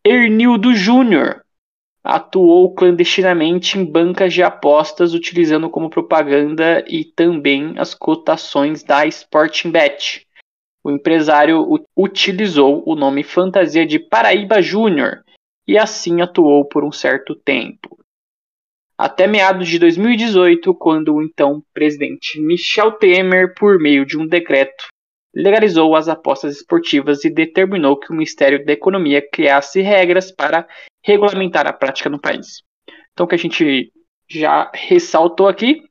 [0.03, 1.45] Ernildo Júnior
[2.03, 9.69] atuou clandestinamente em bancas de apostas utilizando como propaganda e também as cotações da Sporting
[9.69, 10.25] Bet.
[10.83, 15.23] O empresário utilizou o nome fantasia de Paraíba Júnior
[15.71, 17.97] e assim atuou por um certo tempo.
[18.97, 24.87] Até meados de 2018, quando o então presidente Michel Temer, por meio de um decreto,
[25.33, 30.67] legalizou as apostas esportivas e determinou que o Ministério da Economia criasse regras para
[31.05, 32.61] regulamentar a prática no país.
[33.13, 33.93] Então, o que a gente
[34.29, 35.81] já ressaltou aqui,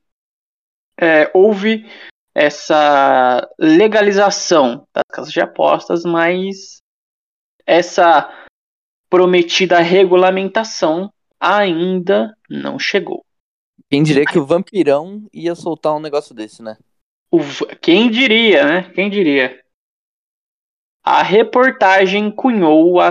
[0.99, 1.89] é, houve
[2.35, 6.81] essa legalização das casas de apostas, mas
[7.65, 8.40] essa
[9.11, 13.25] prometida regulamentação ainda não chegou.
[13.89, 16.77] Quem diria que o vampirão ia soltar um negócio desse, né?
[17.29, 17.39] O,
[17.81, 18.91] quem diria, né?
[18.93, 19.59] Quem diria?
[21.03, 23.09] A reportagem cunhou a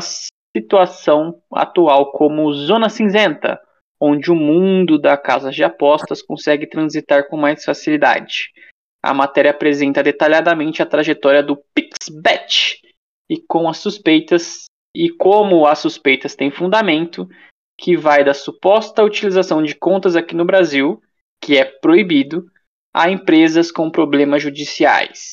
[0.57, 3.61] situação atual como zona cinzenta,
[4.01, 8.51] onde o mundo da casa de apostas consegue transitar com mais facilidade.
[9.03, 12.81] A matéria apresenta detalhadamente a trajetória do Pixbet
[13.29, 17.29] e com as suspeitas e como as suspeitas têm fundamento,
[17.79, 21.01] que vai da suposta utilização de contas aqui no Brasil,
[21.41, 22.45] que é proibido,
[22.93, 25.31] a empresas com problemas judiciais,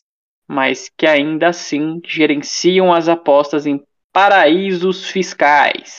[0.48, 3.84] mas que ainda assim gerenciam as apostas em
[4.14, 5.96] paraísos fiscais.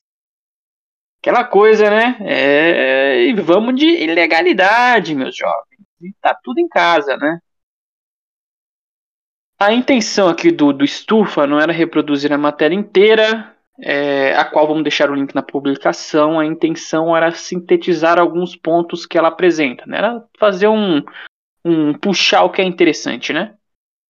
[1.20, 2.16] Aquela coisa, né?
[2.20, 3.34] É...
[3.34, 5.80] Vamos de ilegalidade, meus jovens.
[6.00, 7.40] E tá tudo em casa, né?
[9.60, 14.68] A intenção aqui do, do Estufa não era reproduzir a matéria inteira, é, a qual
[14.68, 16.38] vamos deixar o link na publicação.
[16.38, 19.98] A intenção era sintetizar alguns pontos que ela apresenta, né?
[19.98, 21.02] Era fazer um,
[21.64, 23.56] um puxar o que é interessante, né?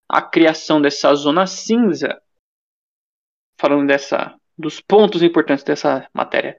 [0.06, 2.20] A criação dessa zona cinza,
[3.58, 6.58] falando dessa dos pontos importantes dessa matéria,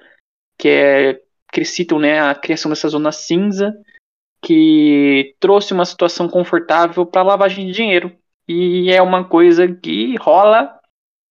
[0.58, 1.22] que é
[1.66, 3.74] citam, né, a criação dessa zona cinza
[4.42, 8.18] que trouxe uma situação confortável para lavagem de dinheiro
[8.52, 10.80] e é uma coisa que rola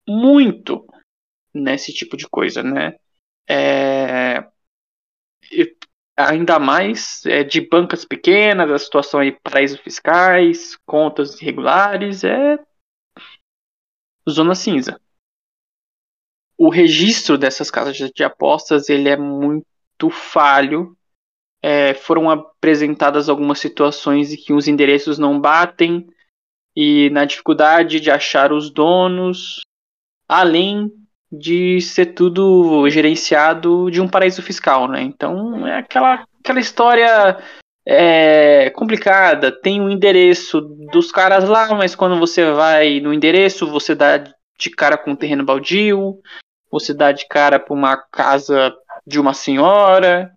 [0.08, 0.86] muito
[1.52, 2.96] nesse tipo de coisa, né?
[3.50, 4.46] É,
[6.16, 12.56] ainda mais é, de bancas pequenas, a situação aí paraísos fiscais, contas irregulares, é
[14.30, 15.00] zona cinza.
[16.56, 20.96] O registro dessas casas de apostas ele é muito falho.
[21.60, 26.06] É, foram apresentadas algumas situações em que os endereços não batem,
[26.80, 29.62] e na dificuldade de achar os donos,
[30.28, 30.88] além
[31.30, 35.02] de ser tudo gerenciado de um paraíso fiscal, né?
[35.02, 37.36] Então é aquela, aquela história
[37.84, 39.50] é, complicada.
[39.50, 40.60] Tem o um endereço
[40.92, 45.16] dos caras lá, mas quando você vai no endereço, você dá de cara com um
[45.16, 46.20] terreno baldio,
[46.70, 48.72] você dá de cara para uma casa
[49.04, 50.30] de uma senhora,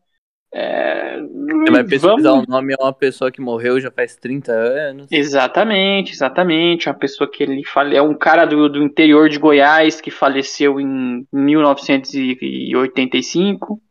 [0.53, 4.51] É, Você vai pesquisar vamos- o nome é uma pessoa que morreu já faz 30
[4.51, 5.07] anos.
[5.09, 6.89] Exatamente, exatamente.
[6.89, 7.95] Uma pessoa que ele fale...
[7.95, 13.81] é um cara do, do interior de Goiás que faleceu em 1985.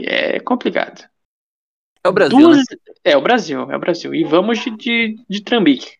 [0.00, 1.04] É complicado.
[2.04, 2.62] É o Brasil, Duas- né?
[3.04, 4.14] É o Brasil, é o Brasil.
[4.14, 5.92] E vamos de, de, de trambique.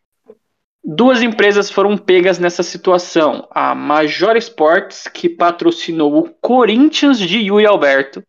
[0.84, 3.48] Duas empresas foram pegas nessa situação.
[3.50, 8.22] A Major Sports, que patrocinou o Corinthians de Yuri Alberto,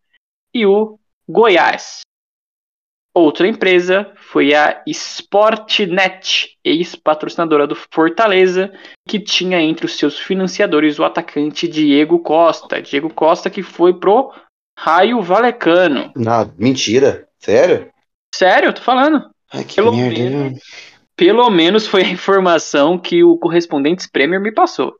[0.52, 0.98] e o
[1.28, 2.00] Goiás.
[3.12, 8.72] Outra empresa foi a Sportnet, ex-patrocinadora do Fortaleza,
[9.08, 12.80] que tinha entre os seus financiadores o atacante Diego Costa.
[12.80, 14.32] Diego Costa que foi pro
[14.78, 16.12] Raio Valecano.
[16.14, 17.28] Não, mentira.
[17.38, 17.90] Sério?
[18.32, 19.28] Sério, eu tô falando.
[19.52, 20.18] Ai, que Pelo merda.
[20.18, 20.60] menos.
[21.16, 24.94] Pelo menos foi a informação que o correspondente Premier me passou.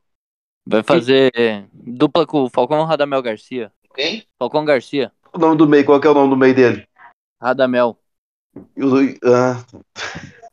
[0.66, 1.32] Vai fazer
[1.72, 3.72] dupla com o Falcão Radamel Garcia.
[3.94, 4.24] Quem?
[4.38, 5.12] Falcão Garcia.
[5.32, 6.86] O nome do meio, qual que é o nome do meio dele?
[7.40, 7.96] Radamel.
[8.76, 9.64] E o- ah,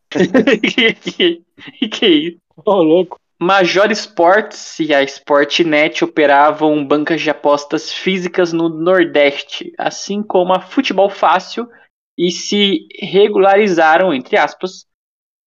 [0.09, 2.37] que, que, que isso?
[2.65, 3.19] Ô, louco.
[3.39, 10.61] Major Sports e a Sportnet operavam bancas de apostas físicas no Nordeste, assim como a
[10.61, 11.69] Futebol Fácil,
[12.17, 14.87] e se regularizaram, entre aspas,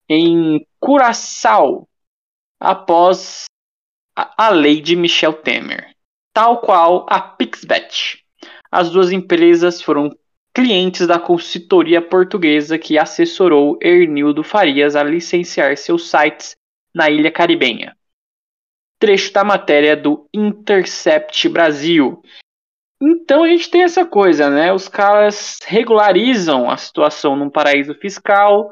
[0.08, 1.88] em Curaçao,
[2.60, 3.46] após
[4.14, 5.92] a, a lei de Michel Temer,
[6.32, 8.24] tal qual a Pixbet.
[8.70, 10.10] As duas empresas foram
[10.54, 16.56] clientes da consultoria portuguesa que assessorou Hernildo Farias a licenciar seus sites
[16.94, 17.96] na ilha caribenha.
[18.98, 22.22] Trecho da matéria do Intercept Brasil.
[23.02, 24.72] Então a gente tem essa coisa, né?
[24.72, 28.70] Os caras regularizam a situação num paraíso fiscal.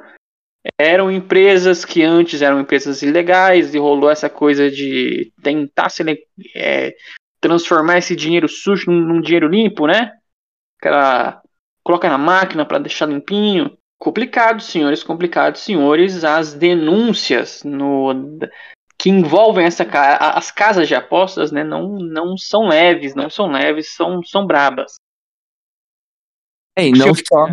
[0.79, 6.03] Eram empresas que antes eram empresas ilegais e rolou essa coisa de tentar se,
[6.55, 6.95] é,
[7.41, 10.13] transformar esse dinheiro sujo num, num dinheiro limpo, né?
[10.79, 11.43] Aquela
[11.83, 13.77] coloca na máquina para deixar limpinho.
[13.99, 18.13] Complicado, senhores, complicado, senhores, as denúncias no,
[18.97, 23.51] que envolvem essa ca- as casas de apostas, né, não, não são leves, não são
[23.51, 24.97] leves, são, são brabas.
[26.77, 27.47] É, e não só,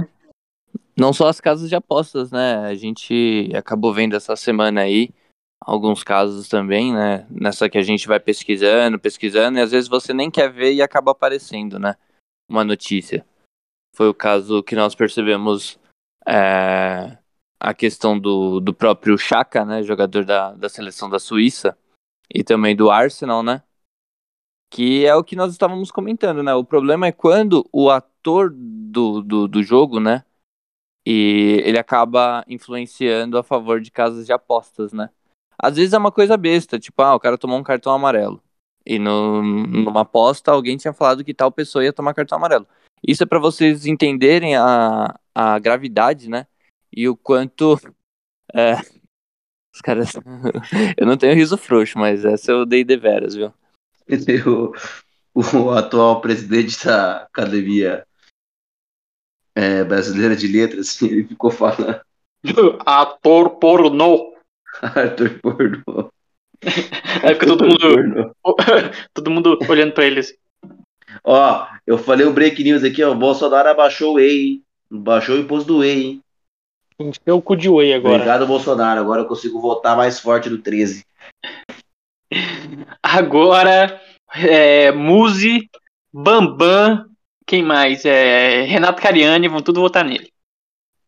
[0.97, 2.57] não só as casas de apostas, né?
[2.65, 5.09] A gente acabou vendo essa semana aí
[5.65, 7.25] alguns casos também, né?
[7.29, 10.81] Nessa que a gente vai pesquisando, pesquisando, e às vezes você nem quer ver e
[10.81, 11.95] acaba aparecendo, né?
[12.47, 13.25] Uma notícia.
[13.95, 15.79] Foi o caso que nós percebemos
[16.27, 17.17] é,
[17.59, 19.81] a questão do, do próprio Chaka, né?
[19.81, 21.75] Jogador da, da seleção da Suíça,
[22.31, 23.63] e também do Arsenal, né?
[24.71, 26.53] Que é o que nós estávamos comentando, né?
[26.53, 30.23] O problema é quando o ator do, do, do jogo, né?
[31.07, 35.09] E ele acaba influenciando a favor de casas de apostas, né?
[35.57, 38.41] Às vezes é uma coisa besta, tipo, ah, o cara tomou um cartão amarelo.
[38.85, 42.67] E no, numa aposta alguém tinha falado que tal pessoa ia tomar cartão amarelo.
[43.05, 46.45] Isso é para vocês entenderem a, a gravidade, né?
[46.91, 47.79] E o quanto.
[48.53, 48.75] É,
[49.73, 50.13] os caras.
[50.95, 53.51] eu não tenho riso frouxo, mas essa eu dei de veras, viu?
[55.33, 58.05] o, o atual presidente da Academia
[59.55, 61.99] é, Brasileira de Letras, ele ficou falando
[62.85, 64.34] Ator pornô.
[64.81, 66.11] Arthur Pornô.
[67.23, 68.35] É porque todo mundo,
[69.13, 70.35] todo mundo olhando pra eles.
[71.23, 73.11] Ó, eu falei um break news aqui, ó.
[73.11, 74.63] O Bolsonaro abaixou o Whey, hein?
[74.89, 76.21] Baixou o imposto do Whey, hein?
[76.97, 78.15] Encheu o cu de whey agora.
[78.15, 79.01] Obrigado, Bolsonaro.
[79.01, 81.05] Agora eu consigo votar mais forte no 13.
[83.03, 84.01] Agora,
[84.33, 85.69] é, Muzi,
[86.13, 87.05] Bambam,
[87.45, 88.05] quem mais?
[88.05, 90.31] É, Renato Cariani, vão tudo votar nele.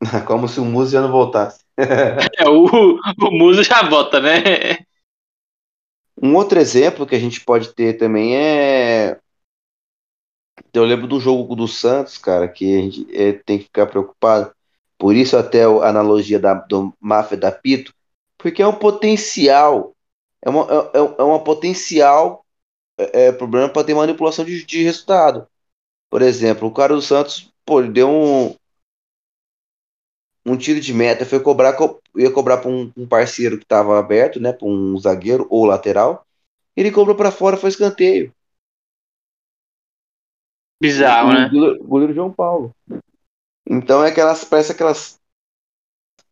[0.28, 1.63] Como se o Muzi já não voltasse.
[1.80, 4.39] É, o, o Muzi já vota, né?
[6.21, 9.19] Um outro exemplo que a gente pode ter também é.
[10.73, 14.51] Eu lembro do jogo do Santos, cara, que a gente é, tem que ficar preocupado.
[14.97, 17.93] Por isso, até a analogia da, do máfia da Pito,
[18.38, 19.95] porque é um potencial.
[20.41, 22.43] É uma, é, é uma potencial
[22.97, 25.47] é, é, problema para ter manipulação de, de resultado.
[26.09, 28.55] Por exemplo, o cara do Santos, pô, ele deu um,
[30.47, 33.99] um tiro de meta, foi cobrar, co- ia cobrar para um, um parceiro que estava
[33.99, 36.25] aberto, né, para um zagueiro ou lateral.
[36.75, 38.33] Ele cobrou para fora, foi escanteio.
[40.81, 41.49] Bizarro, o né?
[41.49, 42.71] goleiro, goleiro João Paulo.
[43.69, 45.19] Então é aquelas, parece aquelas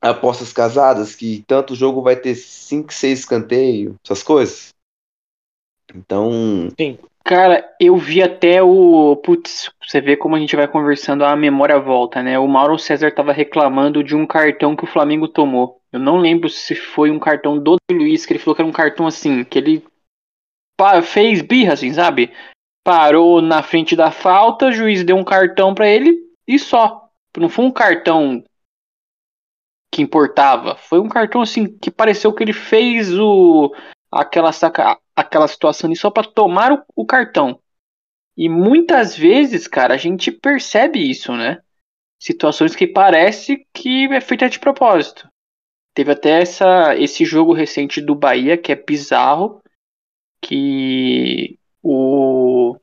[0.01, 4.74] apostas casadas que tanto jogo vai ter 5, 6 escanteio, essas coisas.
[5.93, 6.70] Então,
[7.26, 9.16] Cara, eu vi até o.
[9.18, 12.38] Putz, você vê como a gente vai conversando, a memória volta, né?
[12.38, 15.82] O Mauro César tava reclamando de um cartão que o Flamengo tomou.
[15.92, 18.74] Eu não lembro se foi um cartão do Luiz, que ele falou que era um
[18.74, 19.84] cartão assim, que ele
[21.04, 22.32] fez birra, assim, sabe?
[22.86, 27.10] parou na frente da falta, o juiz deu um cartão para ele e só.
[27.36, 28.44] Não foi um cartão
[29.92, 30.76] que importava.
[30.76, 33.76] Foi um cartão assim que pareceu que ele fez o
[34.12, 37.59] aquela saca, aquela situação ali só para tomar o, o, cartão.
[38.38, 41.59] E muitas vezes, cara, a gente percebe isso, né?
[42.20, 45.28] Situações que parece que é feita de propósito.
[45.93, 49.61] Teve até essa, esse jogo recente do Bahia que é bizarro,
[50.41, 52.76] que o,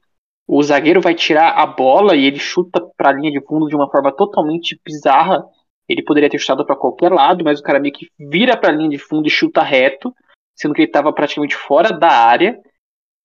[0.46, 3.76] o zagueiro vai tirar a bola e ele chuta para a linha de fundo de
[3.76, 5.44] uma forma totalmente bizarra
[5.92, 8.74] ele poderia ter chutado para qualquer lado, mas o cara meio que vira para a
[8.74, 10.14] linha de fundo e chuta reto,
[10.62, 12.62] sendo que ele estava praticamente fora da área.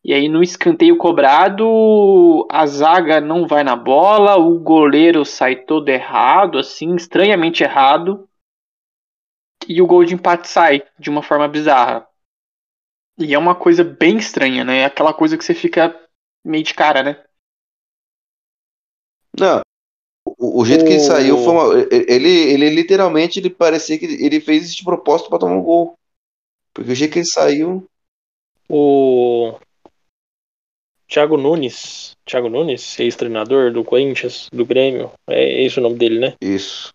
[0.04, 5.90] E aí no escanteio cobrado, a zaga não vai na bola, o goleiro sai todo
[5.90, 8.28] errado, assim, estranhamente errado.
[9.68, 12.08] E o gol de empate sai de uma forma bizarra.
[13.20, 14.86] E é uma coisa bem estranha, né?
[14.86, 15.96] Aquela coisa que você fica
[16.44, 17.24] meio de cara, né?
[19.40, 19.62] Não,
[20.38, 24.40] o, o jeito que ele saiu foi uma, ele, ele literalmente ele parecia que ele
[24.40, 25.98] fez isso de propósito para tomar um gol.
[26.78, 27.90] Porque o jeito que ele saiu.
[28.70, 29.58] O
[31.08, 36.36] Thiago Nunes, Thiago Nunes, ex-treinador do Corinthians, do Grêmio, é esse o nome dele, né?
[36.40, 36.94] Isso.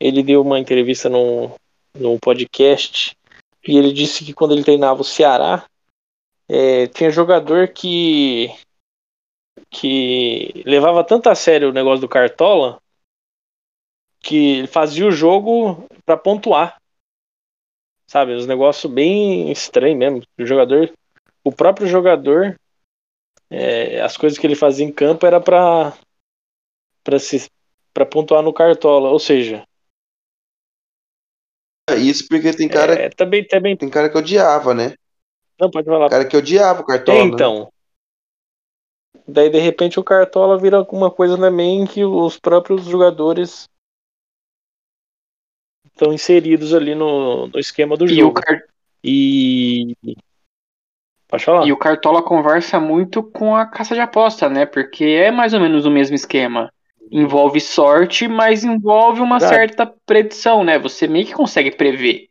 [0.00, 1.54] Ele deu uma entrevista num,
[1.94, 3.14] num podcast
[3.64, 5.64] e ele disse que quando ele treinava o Ceará,
[6.48, 8.48] é, tinha jogador que
[9.70, 12.80] que levava tanto a sério o negócio do Cartola
[14.18, 16.79] que ele fazia o jogo para pontuar.
[18.10, 20.22] Sabe, uns negócios bem estranhos mesmo.
[20.36, 20.92] O jogador,
[21.44, 22.58] o próprio jogador,
[23.48, 25.92] é, as coisas que ele fazia em campo era para
[27.04, 27.48] para se
[27.94, 29.64] para pontuar no Cartola, ou seja,
[31.96, 34.94] isso porque tem cara é, também, também tem cara que odiava, né?
[35.56, 36.10] Não pode falar.
[36.10, 37.16] Cara que odiava o Cartola.
[37.16, 37.66] É, então, né?
[39.28, 43.68] Daí de repente o Cartola vira alguma coisa também que os próprios jogadores
[46.00, 48.40] estão inseridos ali no, no esquema do e jogo.
[48.40, 48.62] Car...
[49.04, 49.94] E.
[51.28, 51.66] Pode falar.
[51.66, 54.64] E o Cartola conversa muito com a caça de aposta, né?
[54.64, 56.72] Porque é mais ou menos o mesmo esquema.
[57.12, 60.78] Envolve sorte, mas envolve uma certa predição, né?
[60.78, 62.28] Você meio que consegue prever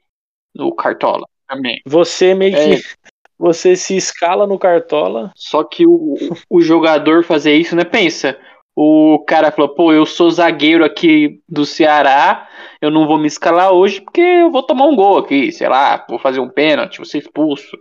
[0.55, 1.81] no Cartola também.
[1.85, 2.75] Você meio é.
[2.75, 2.81] que
[3.37, 5.31] você se escala no Cartola.
[5.35, 6.15] Só que o,
[6.49, 7.83] o jogador fazer isso, né?
[7.83, 8.37] Pensa,
[8.81, 12.47] o cara falou, pô, eu sou zagueiro aqui do Ceará,
[12.79, 16.05] eu não vou me escalar hoje porque eu vou tomar um gol aqui, sei lá,
[16.07, 17.77] vou fazer um pênalti, vou ser expulso.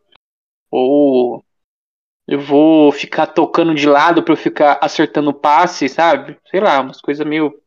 [0.69, 1.45] Ou
[2.27, 6.37] eu vou ficar tocando de lado pra eu ficar acertando passe, sabe?
[6.51, 7.63] Sei lá, umas coisas meio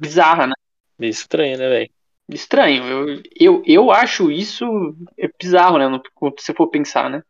[0.00, 0.54] bizarra, né?
[0.98, 1.90] Meio estranho, né, velho?
[2.30, 2.82] estranho.
[2.82, 4.64] Eu, eu, eu acho isso
[5.18, 6.00] é bizarro, né?
[6.14, 7.22] Quando você for pensar, né?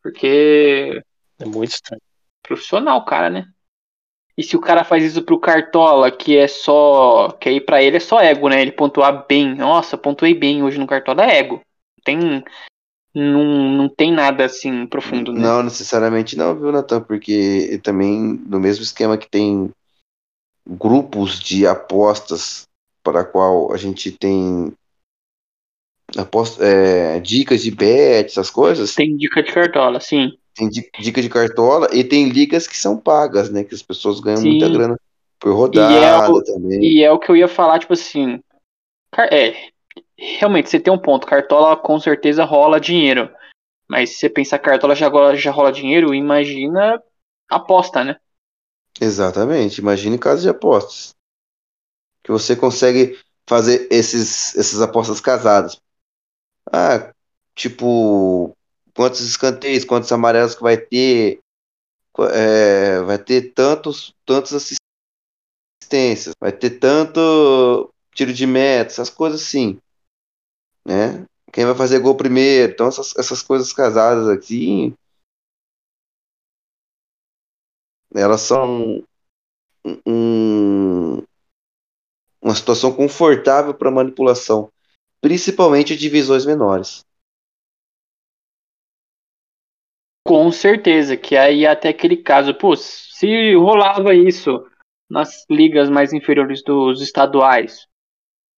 [0.00, 1.02] Porque.
[1.40, 2.00] É muito estranho.
[2.40, 3.52] Profissional, cara, né?
[4.40, 7.28] E se o cara faz isso pro Cartola, que é só.
[7.38, 8.62] Que aí pra ele é só ego, né?
[8.62, 9.54] Ele pontuar bem.
[9.54, 11.60] Nossa, pontuei bem hoje no Cartola é ego.
[12.02, 12.42] Tem.
[13.14, 15.40] Não, não tem nada assim profundo, né?
[15.42, 17.02] Não, necessariamente não, viu, Natan?
[17.02, 19.68] Porque também, no mesmo esquema que tem
[20.66, 22.62] grupos de apostas
[23.02, 24.72] para qual a gente tem
[26.16, 28.94] aposta, é, dicas de bet, essas coisas.
[28.94, 30.32] Tem dica de cartola, sim.
[30.60, 33.64] Tem dica de cartola e tem ligas que são pagas, né?
[33.64, 34.50] Que as pessoas ganham sim.
[34.50, 35.00] muita grana
[35.38, 36.82] por rodada e é o, também.
[36.82, 38.42] E é o que eu ia falar, tipo assim.
[39.16, 39.70] É,
[40.16, 41.26] realmente, você tem um ponto.
[41.26, 43.30] Cartola com certeza rola dinheiro.
[43.88, 47.02] Mas se você pensar cartola já, já rola dinheiro, imagina
[47.48, 48.16] aposta, né?
[49.00, 51.14] Exatamente, imagine caso de apostas
[52.22, 55.80] que você consegue fazer esses, essas apostas casadas.
[56.70, 57.12] Ah,
[57.54, 58.56] tipo,
[58.94, 61.40] quantos escanteios, quantos amarelos que vai ter,
[62.32, 64.52] é, vai ter tantos, tantos
[65.82, 69.78] assistências, vai ter tanto tiro de meta, essas coisas assim,
[70.84, 71.24] né?
[71.52, 74.94] Quem vai fazer gol primeiro, então essas, essas coisas casadas aqui,
[78.14, 79.02] elas são
[80.06, 81.22] um,
[82.40, 84.70] uma situação confortável para manipulação,
[85.20, 87.04] principalmente divisões menores.
[90.30, 94.64] Com certeza, que aí até aquele caso, pô, se rolava isso
[95.10, 97.88] nas ligas mais inferiores dos estaduais,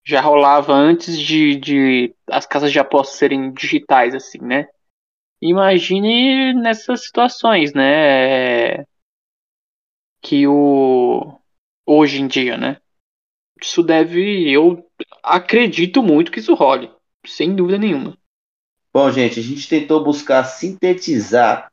[0.07, 4.69] já rolava antes de, de as casas de apostas serem digitais, assim, né?
[5.41, 8.85] Imagine nessas situações, né?
[10.21, 11.41] Que o.
[11.87, 12.77] Hoje em dia, né?
[13.63, 14.53] isso deve.
[14.53, 14.87] Eu
[15.23, 16.93] acredito muito que isso role,
[17.25, 18.15] sem dúvida nenhuma.
[18.93, 21.73] Bom, gente, a gente tentou buscar sintetizar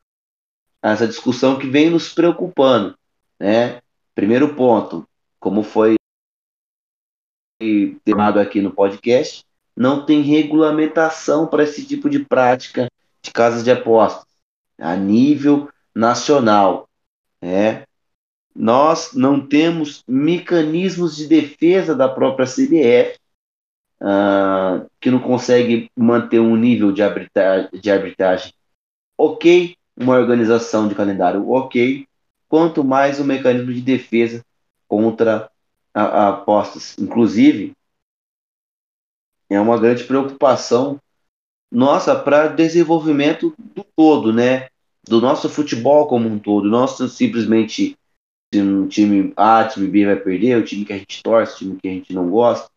[0.82, 2.96] essa discussão que vem nos preocupando,
[3.38, 3.82] né?
[4.14, 5.06] Primeiro ponto,
[5.38, 5.96] como foi
[8.02, 9.44] temado aqui no podcast,
[9.76, 12.88] não tem regulamentação para esse tipo de prática
[13.22, 14.24] de casas de apostas
[14.78, 16.88] a nível nacional,
[17.42, 17.84] né?
[18.56, 23.19] Nós não temos mecanismos de defesa da própria CBF
[24.00, 28.52] uh, que não consegue manter um nível de arbitragem, de arbitragem
[29.18, 32.06] ok, uma organização de calendário ok,
[32.48, 34.44] quanto mais um mecanismo de defesa
[34.88, 35.50] contra
[35.94, 36.96] a, a apostas.
[36.98, 37.72] Inclusive,
[39.48, 40.98] é uma grande preocupação
[41.70, 44.68] nossa para desenvolvimento do todo, né?
[45.06, 46.68] Do nosso futebol como um todo.
[46.68, 47.96] Nosso simplesmente
[48.52, 51.58] se um time A, time B vai perder, o time que a gente torce, o
[51.58, 52.68] time que a gente não gosta,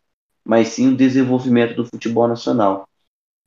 [0.46, 2.88] mas sim o desenvolvimento do futebol nacional.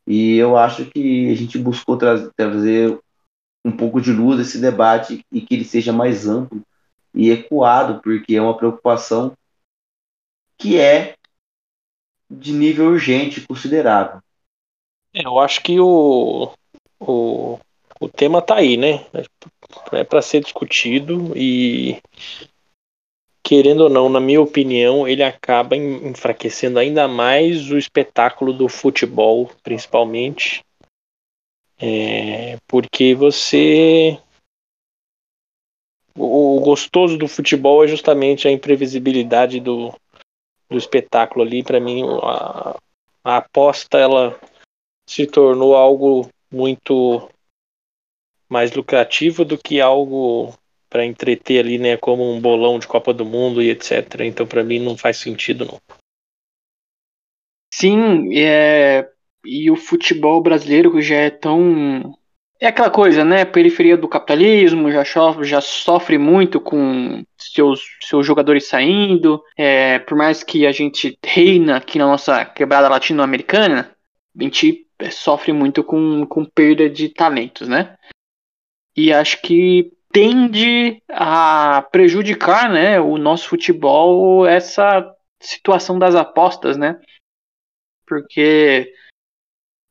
[0.07, 2.99] E eu acho que a gente buscou tra trazer
[3.65, 6.63] um pouco de luz esse debate e que ele seja mais amplo
[7.13, 9.33] e ecoado, porque é uma preocupação
[10.57, 11.17] que é
[12.31, 14.21] de nível urgente, considerável.
[15.13, 16.53] É, eu acho que o,
[17.01, 17.59] o,
[18.01, 19.07] o tema está aí, né?
[19.93, 22.01] É para ser discutido e
[23.47, 29.49] querendo ou não, na minha opinião, ele acaba enfraquecendo ainda mais o espetáculo do futebol,
[29.63, 30.65] principalmente,
[31.79, 34.21] é, porque você
[36.19, 39.95] o gostoso do futebol é justamente a imprevisibilidade do,
[40.69, 41.63] do espetáculo ali.
[41.63, 42.77] Para mim, a,
[43.23, 44.37] a aposta ela
[45.09, 47.31] se tornou algo muito
[48.49, 50.53] mais lucrativo do que algo
[50.97, 54.21] para entreter ali, né, como um bolão de Copa do Mundo e etc.
[54.21, 55.79] Então, para mim, não faz sentido, não.
[57.71, 59.07] Sim, é...
[59.45, 62.15] e o futebol brasileiro já é tão.
[62.59, 63.45] É aquela coisa, né?
[63.45, 69.43] Periferia do capitalismo, já sofre, já sofre muito com seus, seus jogadores saindo.
[69.55, 73.95] É, por mais que a gente reina aqui na nossa quebrada latino-americana,
[74.35, 77.99] a gente sofre muito com, com perda de talentos, né?
[78.97, 86.99] E acho que tende a prejudicar né, o nosso futebol essa situação das apostas, né?
[88.07, 88.93] Porque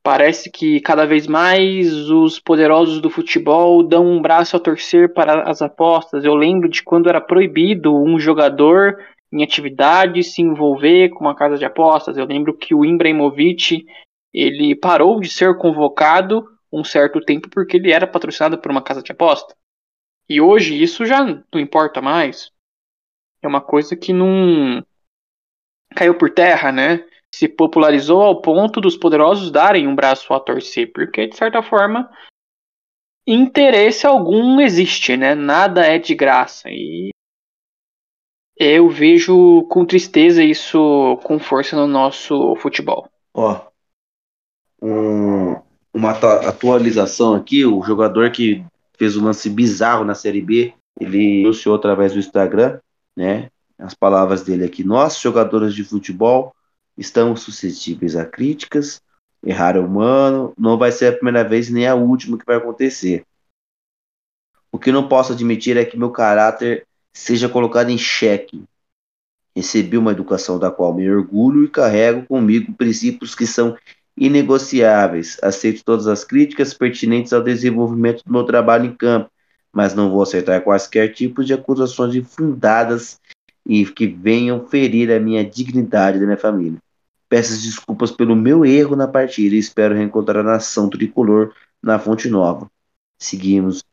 [0.03, 5.49] parece que cada vez mais os poderosos do futebol dão um braço a torcer para
[5.49, 6.23] as apostas.
[6.23, 8.97] Eu lembro de quando era proibido um jogador
[9.33, 12.17] em atividade se envolver com uma casa de apostas.
[12.17, 13.85] Eu lembro que o Ibrahimovic
[14.33, 19.01] ele parou de ser convocado um certo tempo porque ele era patrocinado por uma casa
[19.01, 19.55] de aposta.
[20.27, 22.51] E hoje isso já não importa mais.
[23.41, 24.83] É uma coisa que não
[25.95, 27.05] caiu por terra, né?
[27.33, 32.09] Se popularizou ao ponto dos poderosos darem um braço a torcer, porque de certa forma
[33.27, 35.35] interesse algum existe, né?
[35.35, 37.09] Nada é de graça e
[38.57, 43.09] eu vejo com tristeza isso com força no nosso futebol.
[43.33, 43.67] Ó,
[44.81, 45.55] um,
[45.93, 48.65] uma atualização aqui, o jogador que
[48.97, 50.73] fez um lance bizarro na Série B.
[50.99, 52.79] Ele anunciou através do Instagram,
[53.15, 53.49] né?
[53.77, 54.83] As palavras dele aqui.
[54.83, 56.55] Nós, jogadores de futebol,
[56.97, 59.01] estamos suscetíveis a críticas.
[59.43, 60.53] Errar é humano.
[60.57, 63.25] Não vai ser a primeira vez nem a última que vai acontecer.
[64.71, 68.63] O que não posso admitir é que meu caráter seja colocado em xeque.
[69.55, 73.77] Recebi uma educação da qual me orgulho e carrego comigo princípios que são
[74.17, 75.37] inegociáveis.
[75.41, 79.29] Aceito todas as críticas pertinentes ao desenvolvimento do meu trabalho em campo,
[79.71, 83.19] mas não vou aceitar quaisquer tipos de acusações infundadas
[83.65, 86.79] e que venham ferir a minha dignidade da minha família.
[87.27, 92.29] Peço desculpas pelo meu erro na partida e espero reencontrar a nação tricolor na Fonte
[92.29, 92.69] Nova.
[93.19, 93.83] Seguimos,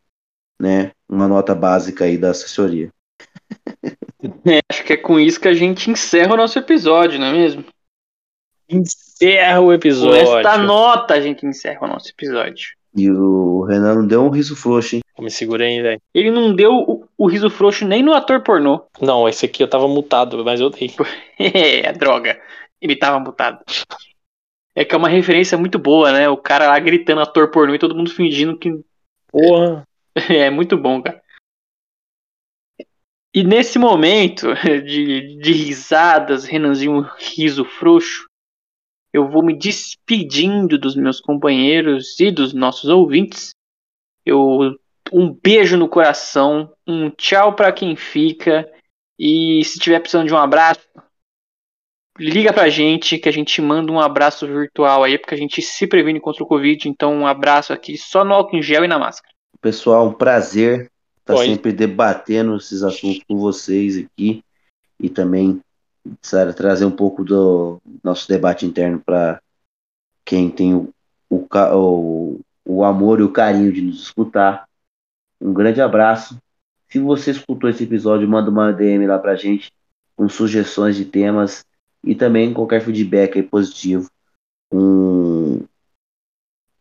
[0.61, 2.91] né, uma nota básica aí da assessoria.
[4.47, 7.33] É, acho que é com isso que a gente encerra o nosso episódio, não é
[7.33, 7.65] mesmo?
[8.77, 10.27] Encerra o episódio.
[10.27, 12.71] Com esta nota a gente encerra o nosso episódio.
[12.95, 15.03] E o Renan não deu um riso frouxo, hein?
[15.17, 16.01] Eu me segurei, velho.
[16.13, 18.85] Ele não deu o, o, riso frouxo nem no ator pornô.
[19.01, 20.91] Não, esse aqui eu tava mutado, mas eu dei.
[21.39, 22.41] é, droga.
[22.81, 23.65] Ele tava mutado.
[24.75, 26.29] É que é uma referência muito boa, né?
[26.29, 28.71] O cara lá gritando ator pornô e todo mundo fingindo que.
[29.31, 29.87] Porra!
[30.29, 31.23] É, muito bom, cara.
[33.35, 34.49] E nesse momento
[34.85, 38.27] de, de risadas, Renanzinho riso frouxo,
[39.13, 43.55] eu vou me despedindo dos meus companheiros e dos nossos ouvintes.
[44.25, 44.77] Eu
[45.13, 48.69] um beijo no coração, um tchau para quem fica
[49.19, 50.81] e se tiver precisando de um abraço,
[52.19, 55.87] liga pra gente que a gente manda um abraço virtual aí, porque a gente se
[55.87, 58.99] previne contra o Covid, então um abraço aqui só no álcool em gel e na
[58.99, 59.33] máscara.
[59.61, 60.91] Pessoal, um prazer
[61.21, 61.47] estar Oi.
[61.47, 64.43] sempre debatendo esses assuntos com vocês aqui
[64.99, 65.61] e também
[66.21, 69.41] sabe, trazer um pouco do nosso debate interno para
[70.25, 70.93] quem tem o,
[71.31, 74.69] o, o, amor e o carinho de nos escutar.
[75.41, 76.39] Um grande abraço.
[76.89, 79.73] Se você escutou esse episódio, manda uma DM lá pra gente
[80.17, 81.65] com sugestões de temas
[82.05, 84.11] e também qualquer feedback aí positivo.
[84.73, 85.65] Um,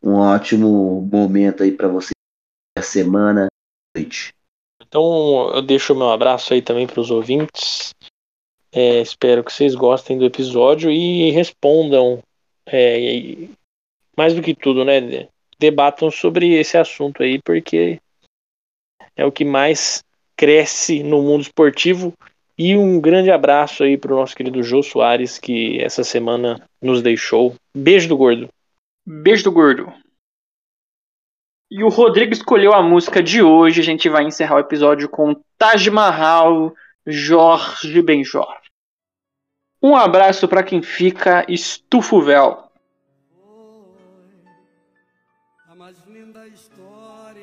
[0.03, 2.11] um ótimo momento aí para você
[2.77, 3.47] a semana,
[3.95, 4.33] noite.
[4.81, 7.93] Então eu deixo meu abraço aí também para os ouvintes.
[8.73, 12.23] É, espero que vocês gostem do episódio e respondam,
[12.65, 13.49] é, e-
[14.17, 15.01] mais do que tudo, né?
[15.01, 15.27] de-
[15.59, 17.99] Debatam sobre esse assunto aí, porque
[19.15, 20.03] é o que mais
[20.35, 22.13] cresce no mundo esportivo.
[22.57, 27.01] E um grande abraço aí para o nosso querido Jô Soares, que essa semana nos
[27.01, 27.55] deixou.
[27.75, 28.49] Beijo do gordo.
[29.05, 29.93] Beijo do gordo.
[31.69, 33.81] E o Rodrigo escolheu a música de hoje.
[33.81, 36.73] A gente vai encerrar o episódio com Taj Mahal,
[37.05, 38.60] Jorge Benjor.
[39.83, 42.71] Um abraço para quem fica, estufa o véu.
[45.67, 47.41] a mais linda história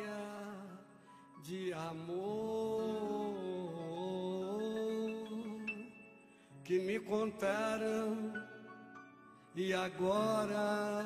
[1.43, 3.35] de amor
[6.63, 8.33] que me contaram
[9.57, 11.05] e agora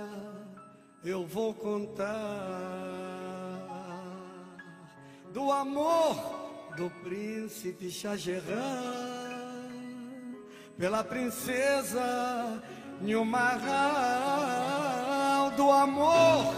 [1.03, 2.13] eu vou contar
[5.33, 6.15] do amor
[6.77, 8.17] do príncipe Shah
[10.79, 12.63] pela princesa
[13.01, 13.61] Nilmahal
[15.57, 16.55] do amor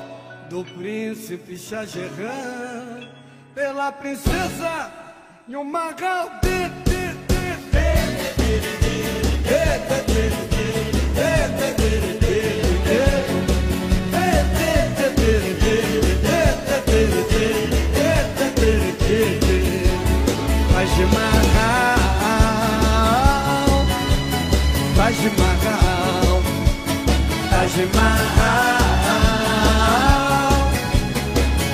[0.48, 3.10] do príncipe Shah Jahan
[3.54, 4.92] pela princesa
[5.46, 7.44] Nilmahal de, de, de,
[20.84, 21.53] Taj Mahal,
[25.24, 26.42] Taj Mahal,
[27.50, 28.84] Taj Mahal,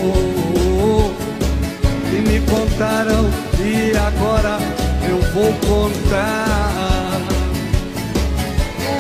[2.53, 3.31] contaram
[3.65, 4.59] e agora
[5.09, 7.23] eu vou contar.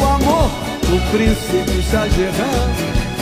[0.01, 0.51] O amor
[0.89, 2.71] do príncipe Shah Jahan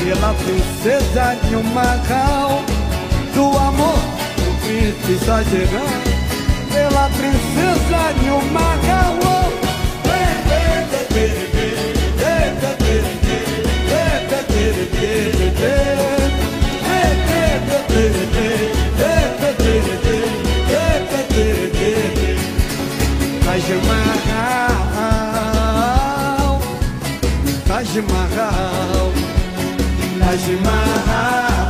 [0.05, 2.63] pela princesa Nilmahal.
[3.35, 3.99] Do amor
[4.37, 6.01] do príncipe Shah Jahan
[6.73, 9.31] pela princesa Nilmahal.
[23.51, 24.79] Taj Mahal,
[27.67, 29.11] Taj Mahal,
[30.23, 31.70] Taj Mahal,